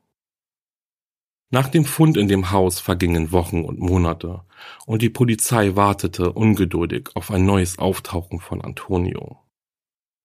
[1.53, 4.43] Nach dem Fund in dem Haus vergingen Wochen und Monate,
[4.87, 9.39] und die Polizei wartete ungeduldig auf ein neues Auftauchen von Antonio.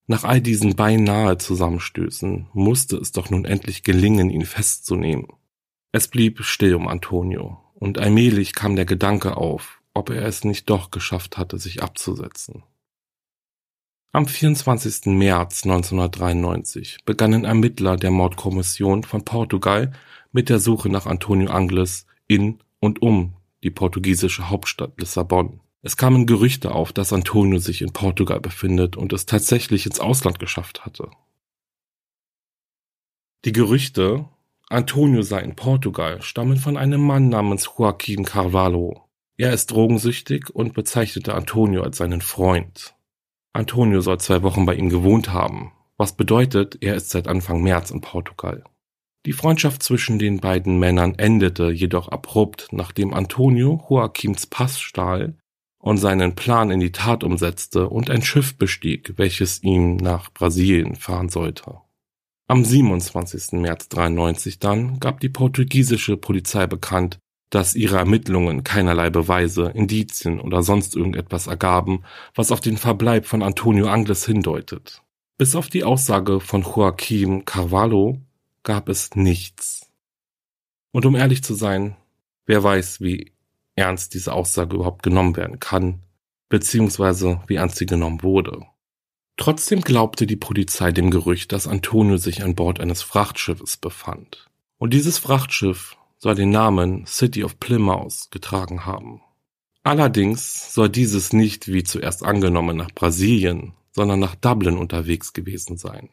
[0.06, 5.28] Nach all diesen beinahe Zusammenstößen musste es doch nun endlich gelingen, ihn festzunehmen.
[5.92, 10.70] Es blieb still um Antonio, und allmählich kam der Gedanke auf, ob er es nicht
[10.70, 12.62] doch geschafft hatte, sich abzusetzen.
[14.12, 15.08] Am 24.
[15.08, 19.92] März 1993 begannen Ermittler der Mordkommission von Portugal
[20.36, 25.62] mit der Suche nach Antonio Angles in und um die portugiesische Hauptstadt Lissabon.
[25.82, 30.40] Es kamen Gerüchte auf, dass Antonio sich in Portugal befindet und es tatsächlich ins Ausland
[30.40, 31.10] geschafft hatte.
[33.46, 34.26] Die Gerüchte,
[34.68, 39.08] Antonio sei in Portugal, stammen von einem Mann namens Joaquim Carvalho.
[39.38, 42.94] Er ist drogensüchtig und bezeichnete Antonio als seinen Freund.
[43.54, 47.90] Antonio soll zwei Wochen bei ihm gewohnt haben, was bedeutet, er ist seit Anfang März
[47.90, 48.66] in Portugal.
[49.26, 55.36] Die Freundschaft zwischen den beiden Männern endete jedoch abrupt, nachdem Antonio Joaquims Pass stahl
[55.80, 60.96] und seinen Plan in die Tat umsetzte und ein Schiff bestieg, welches ihm nach Brasilien
[60.96, 61.80] fahren sollte.
[62.48, 63.54] Am 27.
[63.54, 67.18] März 93 dann gab die portugiesische Polizei bekannt,
[67.50, 72.04] dass ihre Ermittlungen keinerlei Beweise, Indizien oder sonst irgendetwas ergaben,
[72.36, 75.02] was auf den Verbleib von Antonio Angles hindeutet.
[75.38, 78.22] Bis auf die Aussage von Joaquim Carvalho
[78.66, 79.90] gab es nichts.
[80.92, 81.96] Und um ehrlich zu sein,
[82.46, 83.32] wer weiß, wie
[83.76, 86.02] ernst diese Aussage überhaupt genommen werden kann,
[86.50, 88.66] beziehungsweise wie ernst sie genommen wurde.
[89.38, 94.48] Trotzdem glaubte die Polizei dem Gerücht, dass Antonio sich an Bord eines Frachtschiffes befand.
[94.78, 99.22] Und dieses Frachtschiff soll den Namen City of Plymouth getragen haben.
[99.84, 106.10] Allerdings soll dieses nicht wie zuerst angenommen nach Brasilien, sondern nach Dublin unterwegs gewesen sein.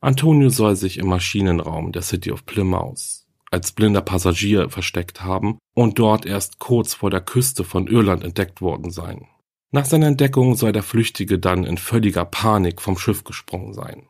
[0.00, 5.98] Antonio soll sich im Maschinenraum der City of Plymouth als blinder Passagier versteckt haben und
[5.98, 9.26] dort erst kurz vor der Küste von Irland entdeckt worden sein.
[9.70, 14.08] Nach seiner Entdeckung soll der Flüchtige dann in völliger Panik vom Schiff gesprungen sein.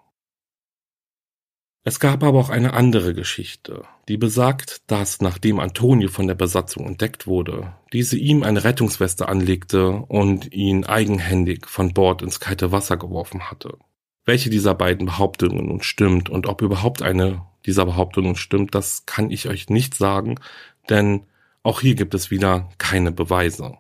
[1.85, 6.87] Es gab aber auch eine andere Geschichte, die besagt, dass nachdem Antonio von der Besatzung
[6.87, 12.98] entdeckt wurde, diese ihm eine Rettungsweste anlegte und ihn eigenhändig von Bord ins kalte Wasser
[12.98, 13.79] geworfen hatte.
[14.29, 19.31] Welche dieser beiden Behauptungen nun stimmt und ob überhaupt eine dieser Behauptungen stimmt, das kann
[19.31, 20.38] ich euch nicht sagen,
[20.91, 21.23] denn
[21.62, 23.79] auch hier gibt es wieder keine Beweise.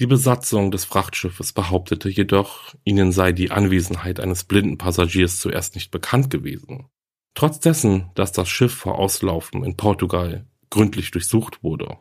[0.00, 5.90] Die Besatzung des Frachtschiffes behauptete jedoch, ihnen sei die Anwesenheit eines blinden Passagiers zuerst nicht
[5.90, 6.90] bekannt gewesen.
[7.32, 11.96] Trotz dessen, dass das Schiff vor Auslaufen in Portugal gründlich durchsucht wurde.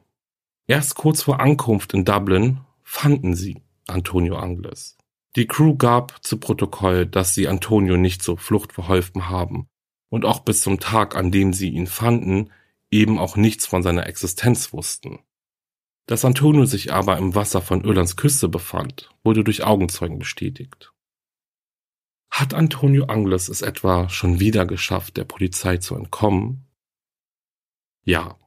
[0.68, 4.98] Erst kurz vor Ankunft in Dublin fanden sie Antonio Angles.
[5.36, 9.68] Die Crew gab zu Protokoll, dass sie Antonio nicht zur Flucht verholfen haben
[10.10, 12.52] und auch bis zum Tag, an dem sie ihn fanden,
[12.92, 15.20] eben auch nichts von seiner Existenz wussten.
[16.06, 20.94] Dass Antonio sich aber im Wasser von Irlands Küste befand, wurde durch Augenzeugen bestätigt.
[22.30, 26.68] Hat Antonio Angles es etwa schon wieder geschafft, der Polizei zu entkommen?
[28.04, 28.38] Ja,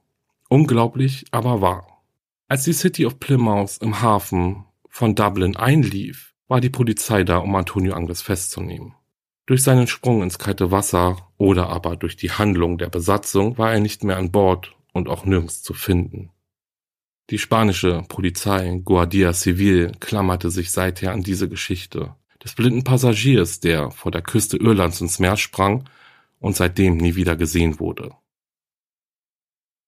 [0.49, 2.03] unglaublich, aber wahr.
[2.47, 7.55] Als die City of Plymouth im Hafen von Dublin einlief, war die Polizei da, um
[7.55, 8.93] Antonio Angles festzunehmen.
[9.45, 13.79] Durch seinen Sprung ins kalte Wasser oder aber durch die Handlung der Besatzung war er
[13.79, 16.31] nicht mehr an Bord und auch nirgends zu finden.
[17.29, 23.91] Die spanische Polizei Guardia Civil klammerte sich seither an diese Geschichte des blinden Passagiers, der
[23.91, 25.89] vor der Küste Irlands ins Meer sprang
[26.39, 28.13] und seitdem nie wieder gesehen wurde.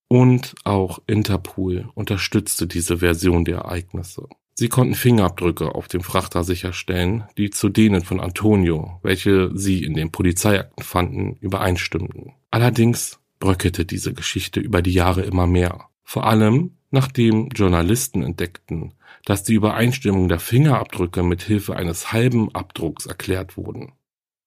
[0.10, 4.28] Und auch Interpol unterstützte diese Version der Ereignisse.
[4.60, 9.94] Sie konnten Fingerabdrücke auf dem Frachter sicherstellen, die zu denen von Antonio, welche sie in
[9.94, 12.34] den Polizeiakten fanden, übereinstimmten.
[12.52, 15.86] Allerdings bröckelte diese Geschichte über die Jahre immer mehr.
[16.04, 23.06] Vor allem, nachdem Journalisten entdeckten, dass die Übereinstimmung der Fingerabdrücke mit Hilfe eines halben Abdrucks
[23.06, 23.94] erklärt wurden.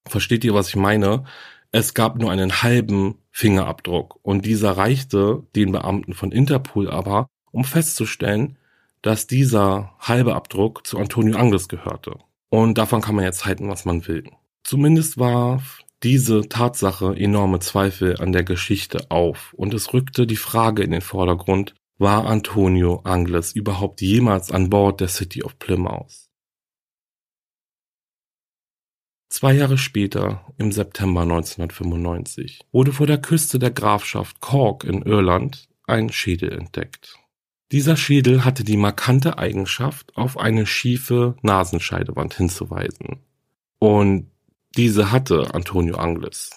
[0.06, 1.24] Versteht ihr, was ich meine?
[1.70, 7.64] Es gab nur einen halben Fingerabdruck und dieser reichte den Beamten von Interpol aber, um
[7.64, 8.58] festzustellen,
[9.02, 12.18] dass dieser halbe Abdruck zu Antonio Angles gehörte.
[12.48, 14.30] Und davon kann man jetzt halten, was man will.
[14.64, 20.82] Zumindest warf diese Tatsache enorme Zweifel an der Geschichte auf und es rückte die Frage
[20.82, 26.28] in den Vordergrund, war Antonio Angles überhaupt jemals an Bord der City of Plymouth?
[29.28, 35.68] Zwei Jahre später, im September 1995, wurde vor der Küste der Grafschaft Cork in Irland
[35.86, 37.21] ein Schädel entdeckt.
[37.72, 43.20] Dieser Schädel hatte die markante Eigenschaft, auf eine schiefe Nasenscheidewand hinzuweisen.
[43.78, 44.30] Und
[44.76, 46.50] diese hatte Antonio Angles.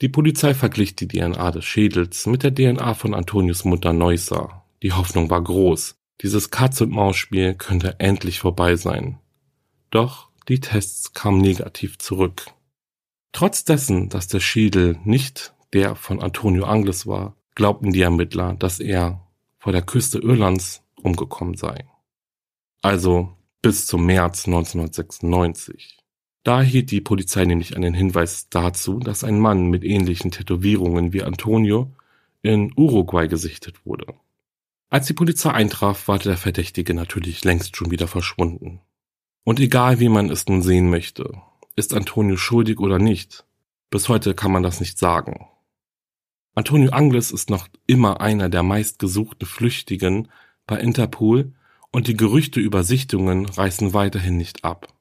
[0.00, 4.64] Die Polizei verglich die DNA des Schädels mit der DNA von Antonius Mutter Neusser.
[4.82, 5.96] Die Hoffnung war groß.
[6.20, 9.18] Dieses Katz-und-Maus-Spiel könnte endlich vorbei sein.
[9.90, 12.46] Doch die Tests kamen negativ zurück.
[13.32, 18.78] Trotz dessen, dass der Schädel nicht der von Antonio Angles war, glaubten die Ermittler, dass
[18.78, 19.21] er
[19.62, 21.84] vor der Küste Irlands umgekommen sei.
[22.82, 25.98] Also bis zum März 1996.
[26.42, 31.22] Da erhielt die Polizei nämlich einen Hinweis dazu, dass ein Mann mit ähnlichen Tätowierungen wie
[31.22, 31.92] Antonio
[32.42, 34.14] in Uruguay gesichtet wurde.
[34.90, 38.80] Als die Polizei eintraf, war der Verdächtige natürlich längst schon wieder verschwunden.
[39.44, 41.40] Und egal wie man es nun sehen möchte,
[41.76, 43.44] ist Antonio schuldig oder nicht,
[43.90, 45.46] bis heute kann man das nicht sagen.
[46.54, 50.28] Antonio Angles ist noch immer einer der meistgesuchten Flüchtigen
[50.66, 51.52] bei Interpol
[51.90, 54.92] und die Gerüchte über Sichtungen reißen weiterhin nicht ab.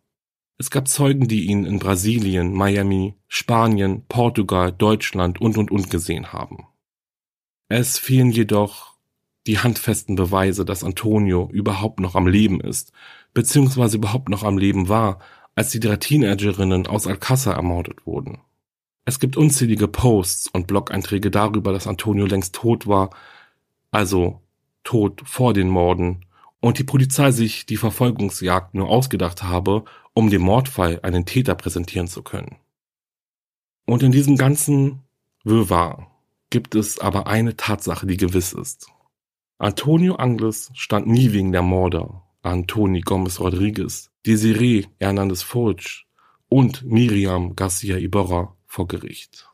[0.57, 6.31] Es gab Zeugen, die ihn in Brasilien, Miami, Spanien, Portugal, Deutschland und und und gesehen
[6.31, 6.67] haben.
[7.67, 8.95] Es fehlen jedoch
[9.47, 12.91] die handfesten Beweise, dass Antonio überhaupt noch am Leben ist,
[13.33, 15.19] beziehungsweise überhaupt noch am Leben war,
[15.55, 18.39] als die drei Teenagerinnen aus Alcázar ermordet wurden.
[19.05, 23.09] Es gibt unzählige Posts und Blog-Einträge darüber, dass Antonio längst tot war,
[23.89, 24.41] also
[24.83, 26.25] tot vor den Morden,
[26.59, 29.83] und die Polizei sich die Verfolgungsjagd nur ausgedacht habe,
[30.13, 32.57] um dem Mordfall einen Täter präsentieren zu können.
[33.85, 35.01] Und in diesem ganzen
[35.43, 36.11] Wirrwarr
[36.51, 38.87] gibt es aber eine Tatsache, die gewiss ist.
[39.57, 46.07] Antonio Angles stand nie wegen der Morde Antoni Gomez Rodriguez, Desiree Hernandez Fulch
[46.47, 49.49] und Miriam Garcia Iborra vor Gericht.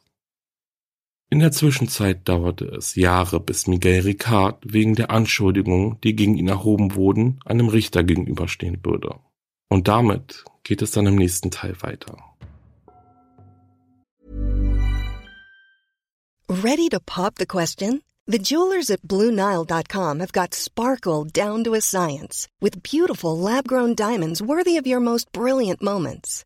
[1.29, 6.47] In der Zwischenzeit dauerte es Jahre, bis Miguel Ricard wegen der Anschuldigungen, die gegen ihn
[6.47, 9.19] erhoben wurden, einem Richter gegenüberstehen würde.
[9.69, 12.17] Und damit geht es dann im nächsten Teil weiter.
[16.49, 18.01] Ready to pop the question?
[18.25, 24.41] The jewelers at BlueNile.com have got sparkle down to a science with beautiful lab-grown diamonds
[24.41, 26.45] worthy of your most brilliant moments.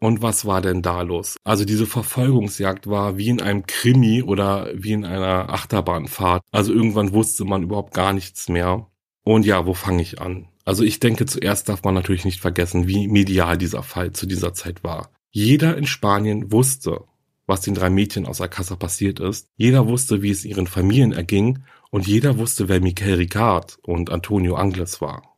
[0.00, 1.36] Und was war denn da los?
[1.44, 6.42] Also diese Verfolgungsjagd war wie in einem Krimi oder wie in einer Achterbahnfahrt.
[6.50, 8.86] Also irgendwann wusste man überhaupt gar nichts mehr.
[9.24, 10.48] Und ja, wo fange ich an?
[10.64, 14.54] Also ich denke, zuerst darf man natürlich nicht vergessen, wie medial dieser Fall zu dieser
[14.54, 15.10] Zeit war.
[15.30, 17.04] Jeder in Spanien wusste,
[17.46, 19.48] was den drei Mädchen aus Alcázar passiert ist.
[19.56, 21.58] Jeder wusste, wie es ihren Familien erging.
[21.90, 25.29] Und jeder wusste, wer Michael Ricard und Antonio Angles war.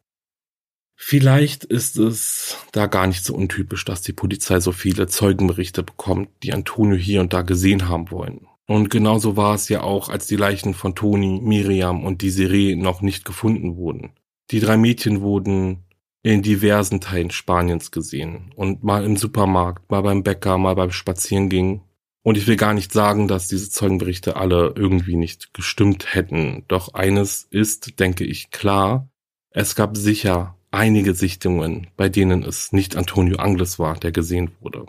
[1.05, 6.29] Vielleicht ist es da gar nicht so untypisch, dass die Polizei so viele Zeugenberichte bekommt,
[6.45, 8.47] die Antonio hier und da gesehen haben wollen.
[8.69, 13.03] Und genauso war es ja auch, als die Leichen von Toni, Miriam und Desiree noch
[13.03, 14.13] nicht gefunden wurden.
[14.53, 15.83] Die drei Mädchen wurden
[16.23, 21.83] in diversen Teilen Spaniens gesehen und mal im Supermarkt, mal beim Bäcker, mal beim Spazierengehen.
[22.23, 26.65] Und ich will gar nicht sagen, dass diese Zeugenberichte alle irgendwie nicht gestimmt hätten.
[26.69, 29.09] Doch eines ist, denke ich, klar.
[29.51, 34.87] Es gab sicher einige Sichtungen, bei denen es nicht Antonio Angles war, der gesehen wurde.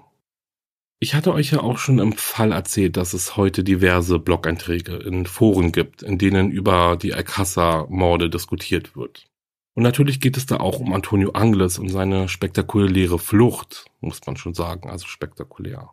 [0.99, 5.25] Ich hatte euch ja auch schon im Fall erzählt, dass es heute diverse Blog-Einträge in
[5.25, 9.25] Foren gibt, in denen über die Alcázar-Morde diskutiert wird.
[9.75, 14.37] Und natürlich geht es da auch um Antonio Angles und seine spektakuläre Flucht, muss man
[14.37, 15.89] schon sagen, also spektakulär.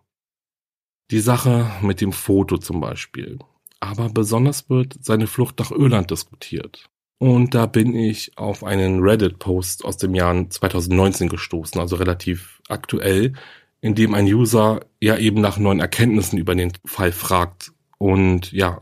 [1.10, 3.38] Die Sache mit dem Foto zum Beispiel.
[3.80, 6.89] Aber besonders wird seine Flucht nach Irland diskutiert.
[7.22, 13.34] Und da bin ich auf einen Reddit-Post aus dem Jahr 2019 gestoßen, also relativ aktuell,
[13.82, 17.72] in dem ein User ja eben nach neuen Erkenntnissen über den Fall fragt.
[17.98, 18.80] Und ja,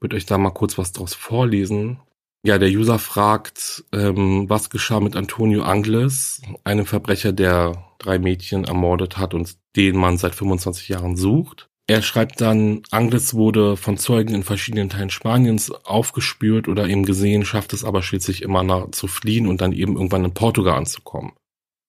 [0.00, 1.98] würde euch da mal kurz was draus vorlesen.
[2.42, 8.64] Ja, der User fragt, ähm, was geschah mit Antonio Angles, einem Verbrecher, der drei Mädchen
[8.64, 11.68] ermordet hat und den man seit 25 Jahren sucht.
[11.86, 17.44] Er schreibt dann, Angles wurde von Zeugen in verschiedenen Teilen Spaniens aufgespürt oder eben gesehen,
[17.44, 21.32] schafft es aber schließlich immer nach, zu fliehen und dann eben irgendwann in Portugal anzukommen.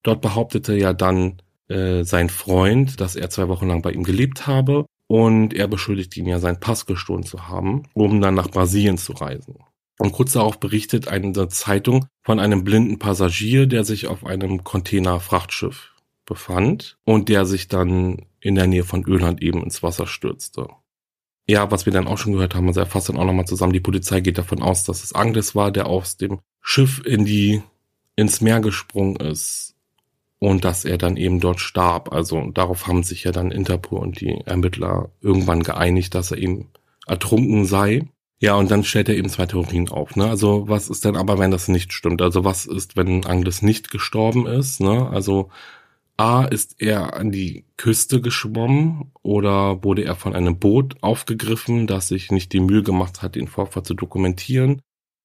[0.02, 4.46] Dort behauptete ja dann äh, sein Freund, dass er zwei Wochen lang bei ihm gelebt
[4.46, 8.98] habe und er beschuldigt ihn ja, seinen Pass gestohlen zu haben, um dann nach Brasilien
[8.98, 9.56] zu reisen.
[9.98, 15.95] Und kurz darauf berichtet eine Zeitung von einem blinden Passagier, der sich auf einem Container-Frachtschiff
[16.26, 20.68] befand und der sich dann in der Nähe von Öland eben ins Wasser stürzte.
[21.48, 23.72] Ja, was wir dann auch schon gehört haben, also er fasst dann auch nochmal zusammen,
[23.72, 27.62] die Polizei geht davon aus, dass es Angles war, der aus dem Schiff in die,
[28.16, 29.76] ins Meer gesprungen ist
[30.38, 32.12] und dass er dann eben dort starb.
[32.12, 36.68] Also darauf haben sich ja dann Interpol und die Ermittler irgendwann geeinigt, dass er eben
[37.06, 38.02] ertrunken sei.
[38.38, 40.14] Ja, und dann stellt er eben zwei Theorien auf.
[40.14, 40.28] Ne?
[40.28, 42.20] Also was ist denn aber, wenn das nicht stimmt?
[42.20, 44.80] Also was ist, wenn Angles nicht gestorben ist?
[44.80, 45.08] Ne?
[45.08, 45.50] Also
[46.18, 52.08] A, ist er an die Küste geschwommen oder wurde er von einem Boot aufgegriffen, das
[52.08, 54.80] sich nicht die Mühe gemacht hat, den Vorfall zu dokumentieren?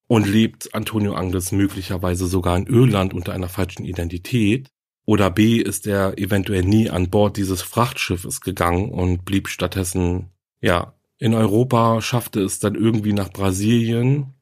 [0.07, 4.69] Und lebt Antonio Angles möglicherweise sogar in Irland unter einer falschen Identität?
[5.05, 10.95] Oder B, ist er eventuell nie an Bord dieses Frachtschiffes gegangen und blieb stattdessen, ja,
[11.17, 14.33] in Europa, schaffte es dann irgendwie nach Brasilien.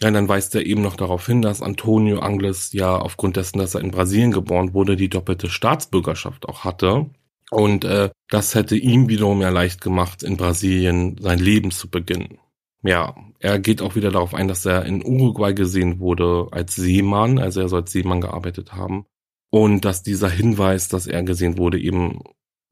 [0.00, 3.58] Ja, und dann weist er eben noch darauf hin, dass Antonio Angles ja aufgrund dessen,
[3.58, 7.10] dass er in Brasilien geboren wurde, die doppelte Staatsbürgerschaft auch hatte.
[7.50, 12.38] Und äh, das hätte ihm wiederum ja leicht gemacht, in Brasilien sein Leben zu beginnen.
[12.82, 17.38] Ja, er geht auch wieder darauf ein, dass er in Uruguay gesehen wurde als Seemann,
[17.38, 19.06] also er soll als Seemann gearbeitet haben.
[19.50, 22.20] Und dass dieser Hinweis, dass er gesehen wurde, eben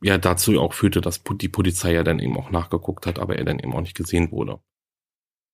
[0.03, 3.45] ja dazu auch führte, dass die Polizei ja dann eben auch nachgeguckt hat, aber er
[3.45, 4.61] dann eben auch nicht gesehen wurde.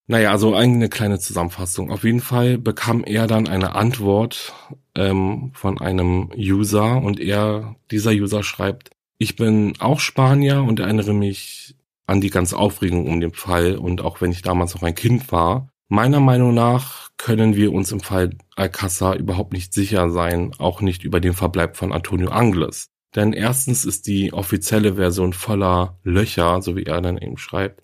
[0.09, 1.90] Naja, also eine kleine Zusammenfassung.
[1.90, 4.53] Auf jeden Fall bekam er dann eine Antwort
[4.94, 11.14] ähm, von einem User und er, dieser User schreibt, ich bin auch Spanier und erinnere
[11.14, 11.76] mich
[12.07, 15.30] an die ganze Aufregung um den Fall und auch wenn ich damals noch ein Kind
[15.30, 15.68] war.
[15.88, 21.05] Meiner Meinung nach können wir uns im Fall Alcázar überhaupt nicht sicher sein, auch nicht
[21.05, 22.88] über den Verbleib von Antonio Angles.
[23.14, 27.82] Denn erstens ist die offizielle Version voller Löcher, so wie er dann eben schreibt.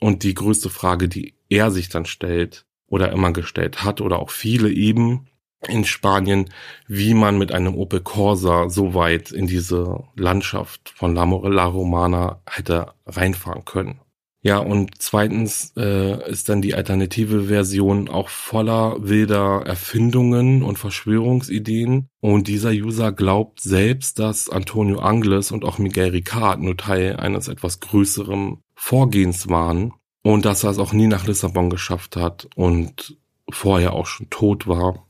[0.00, 4.30] Und die größte Frage, die er sich dann stellt oder immer gestellt hat oder auch
[4.30, 5.28] viele eben
[5.68, 6.50] in Spanien,
[6.86, 12.42] wie man mit einem Opel Corsa so weit in diese Landschaft von La, La Romana
[12.48, 14.00] hätte reinfahren können.
[14.42, 22.08] Ja, und zweitens äh, ist dann die alternative Version auch voller wilder Erfindungen und Verschwörungsideen.
[22.20, 27.48] Und dieser User glaubt selbst, dass Antonio Angles und auch Miguel Ricard nur Teil eines
[27.48, 29.94] etwas größeren Vorgehens waren
[30.26, 33.16] und dass er es auch nie nach Lissabon geschafft hat und
[33.48, 35.06] vorher auch schon tot war.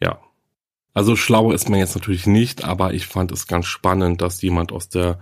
[0.00, 0.20] Ja.
[0.94, 4.70] Also schlau ist man jetzt natürlich nicht, aber ich fand es ganz spannend, dass jemand
[4.70, 5.18] aus der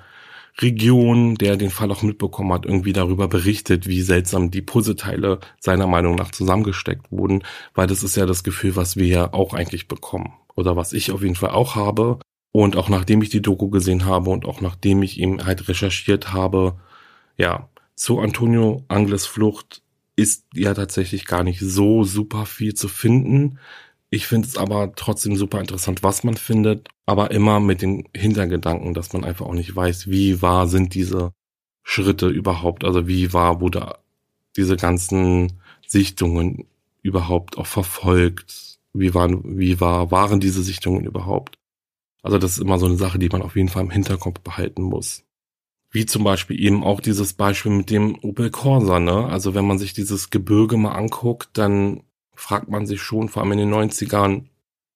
[0.59, 5.87] Region, der den Fall auch mitbekommen hat, irgendwie darüber berichtet, wie seltsam die Puzzleteile seiner
[5.87, 7.45] Meinung nach zusammengesteckt wurden,
[7.75, 11.13] weil das ist ja das Gefühl, was wir ja auch eigentlich bekommen oder was ich
[11.13, 12.19] auf jeden Fall auch habe
[12.53, 16.35] und auch nachdem ich die Doku gesehen habe und auch nachdem ich eben halt recherchiert
[16.35, 16.79] habe,
[17.39, 19.83] ja, zu Antonio Angles Flucht
[20.17, 23.59] ist ja tatsächlich gar nicht so super viel zu finden.
[24.11, 28.95] Ich finde es aber trotzdem super interessant, was man findet, aber immer mit dem Hintergedanken,
[28.95, 31.33] dass man einfach auch nicht weiß, wie wahr sind diese
[31.83, 33.97] Schritte überhaupt, also wie wahr wurde
[34.57, 36.67] diese ganzen Sichtungen
[37.03, 41.57] überhaupt auch verfolgt, wie waren, wie war, waren diese Sichtungen überhaupt.
[42.23, 44.83] Also das ist immer so eine Sache, die man auf jeden Fall im Hinterkopf behalten
[44.83, 45.25] muss.
[45.91, 49.27] Wie zum Beispiel eben auch dieses Beispiel mit dem Opel Corsa, ne?
[49.27, 52.03] Also wenn man sich dieses Gebirge mal anguckt, dann
[52.35, 54.45] fragt man sich schon, vor allem in den 90ern,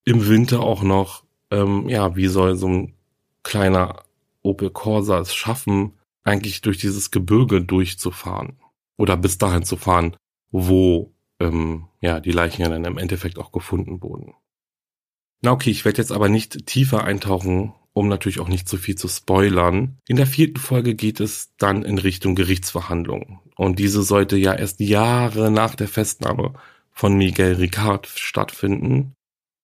[0.04, 2.94] im Winter auch noch, ähm, ja, wie soll so ein
[3.42, 4.02] kleiner
[4.42, 5.92] Opel Corsa es schaffen,
[6.24, 8.58] eigentlich durch dieses Gebirge durchzufahren
[8.96, 10.16] oder bis dahin zu fahren,
[10.50, 14.34] wo ähm, ja die Leichen ja dann im Endeffekt auch gefunden wurden.
[15.40, 18.96] Na okay, ich werde jetzt aber nicht tiefer eintauchen, um natürlich auch nicht zu viel
[18.96, 19.98] zu spoilern.
[20.06, 23.40] In der vierten Folge geht es dann in Richtung Gerichtsverhandlungen.
[23.56, 26.54] Und diese sollte ja erst Jahre nach der Festnahme
[26.90, 29.14] von Miguel Ricard stattfinden.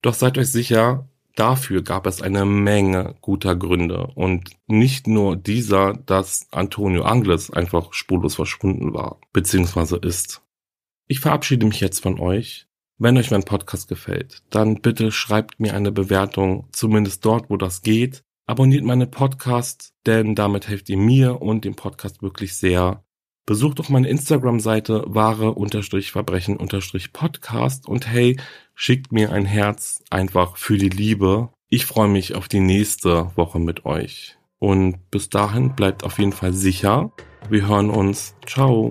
[0.03, 5.95] Doch seid euch sicher, dafür gab es eine Menge guter Gründe und nicht nur dieser,
[5.95, 10.43] dass Antonio Angles einfach spurlos verschwunden war, beziehungsweise ist.
[11.07, 12.68] Ich verabschiede mich jetzt von euch.
[13.01, 17.83] Wenn euch mein Podcast gefällt, dann bitte schreibt mir eine Bewertung, zumindest dort, wo das
[17.83, 18.25] geht.
[18.47, 23.05] Abonniert meine Podcast, denn damit helft ihr mir und dem Podcast wirklich sehr.
[23.47, 28.37] Besucht doch meine Instagram-Seite wahre-verbrechen-podcast und hey,
[28.75, 31.51] schickt mir ein Herz einfach für die Liebe.
[31.69, 34.37] Ich freue mich auf die nächste Woche mit euch.
[34.59, 37.13] Und bis dahin bleibt auf jeden Fall sicher.
[37.49, 38.35] Wir hören uns.
[38.45, 38.91] Ciao.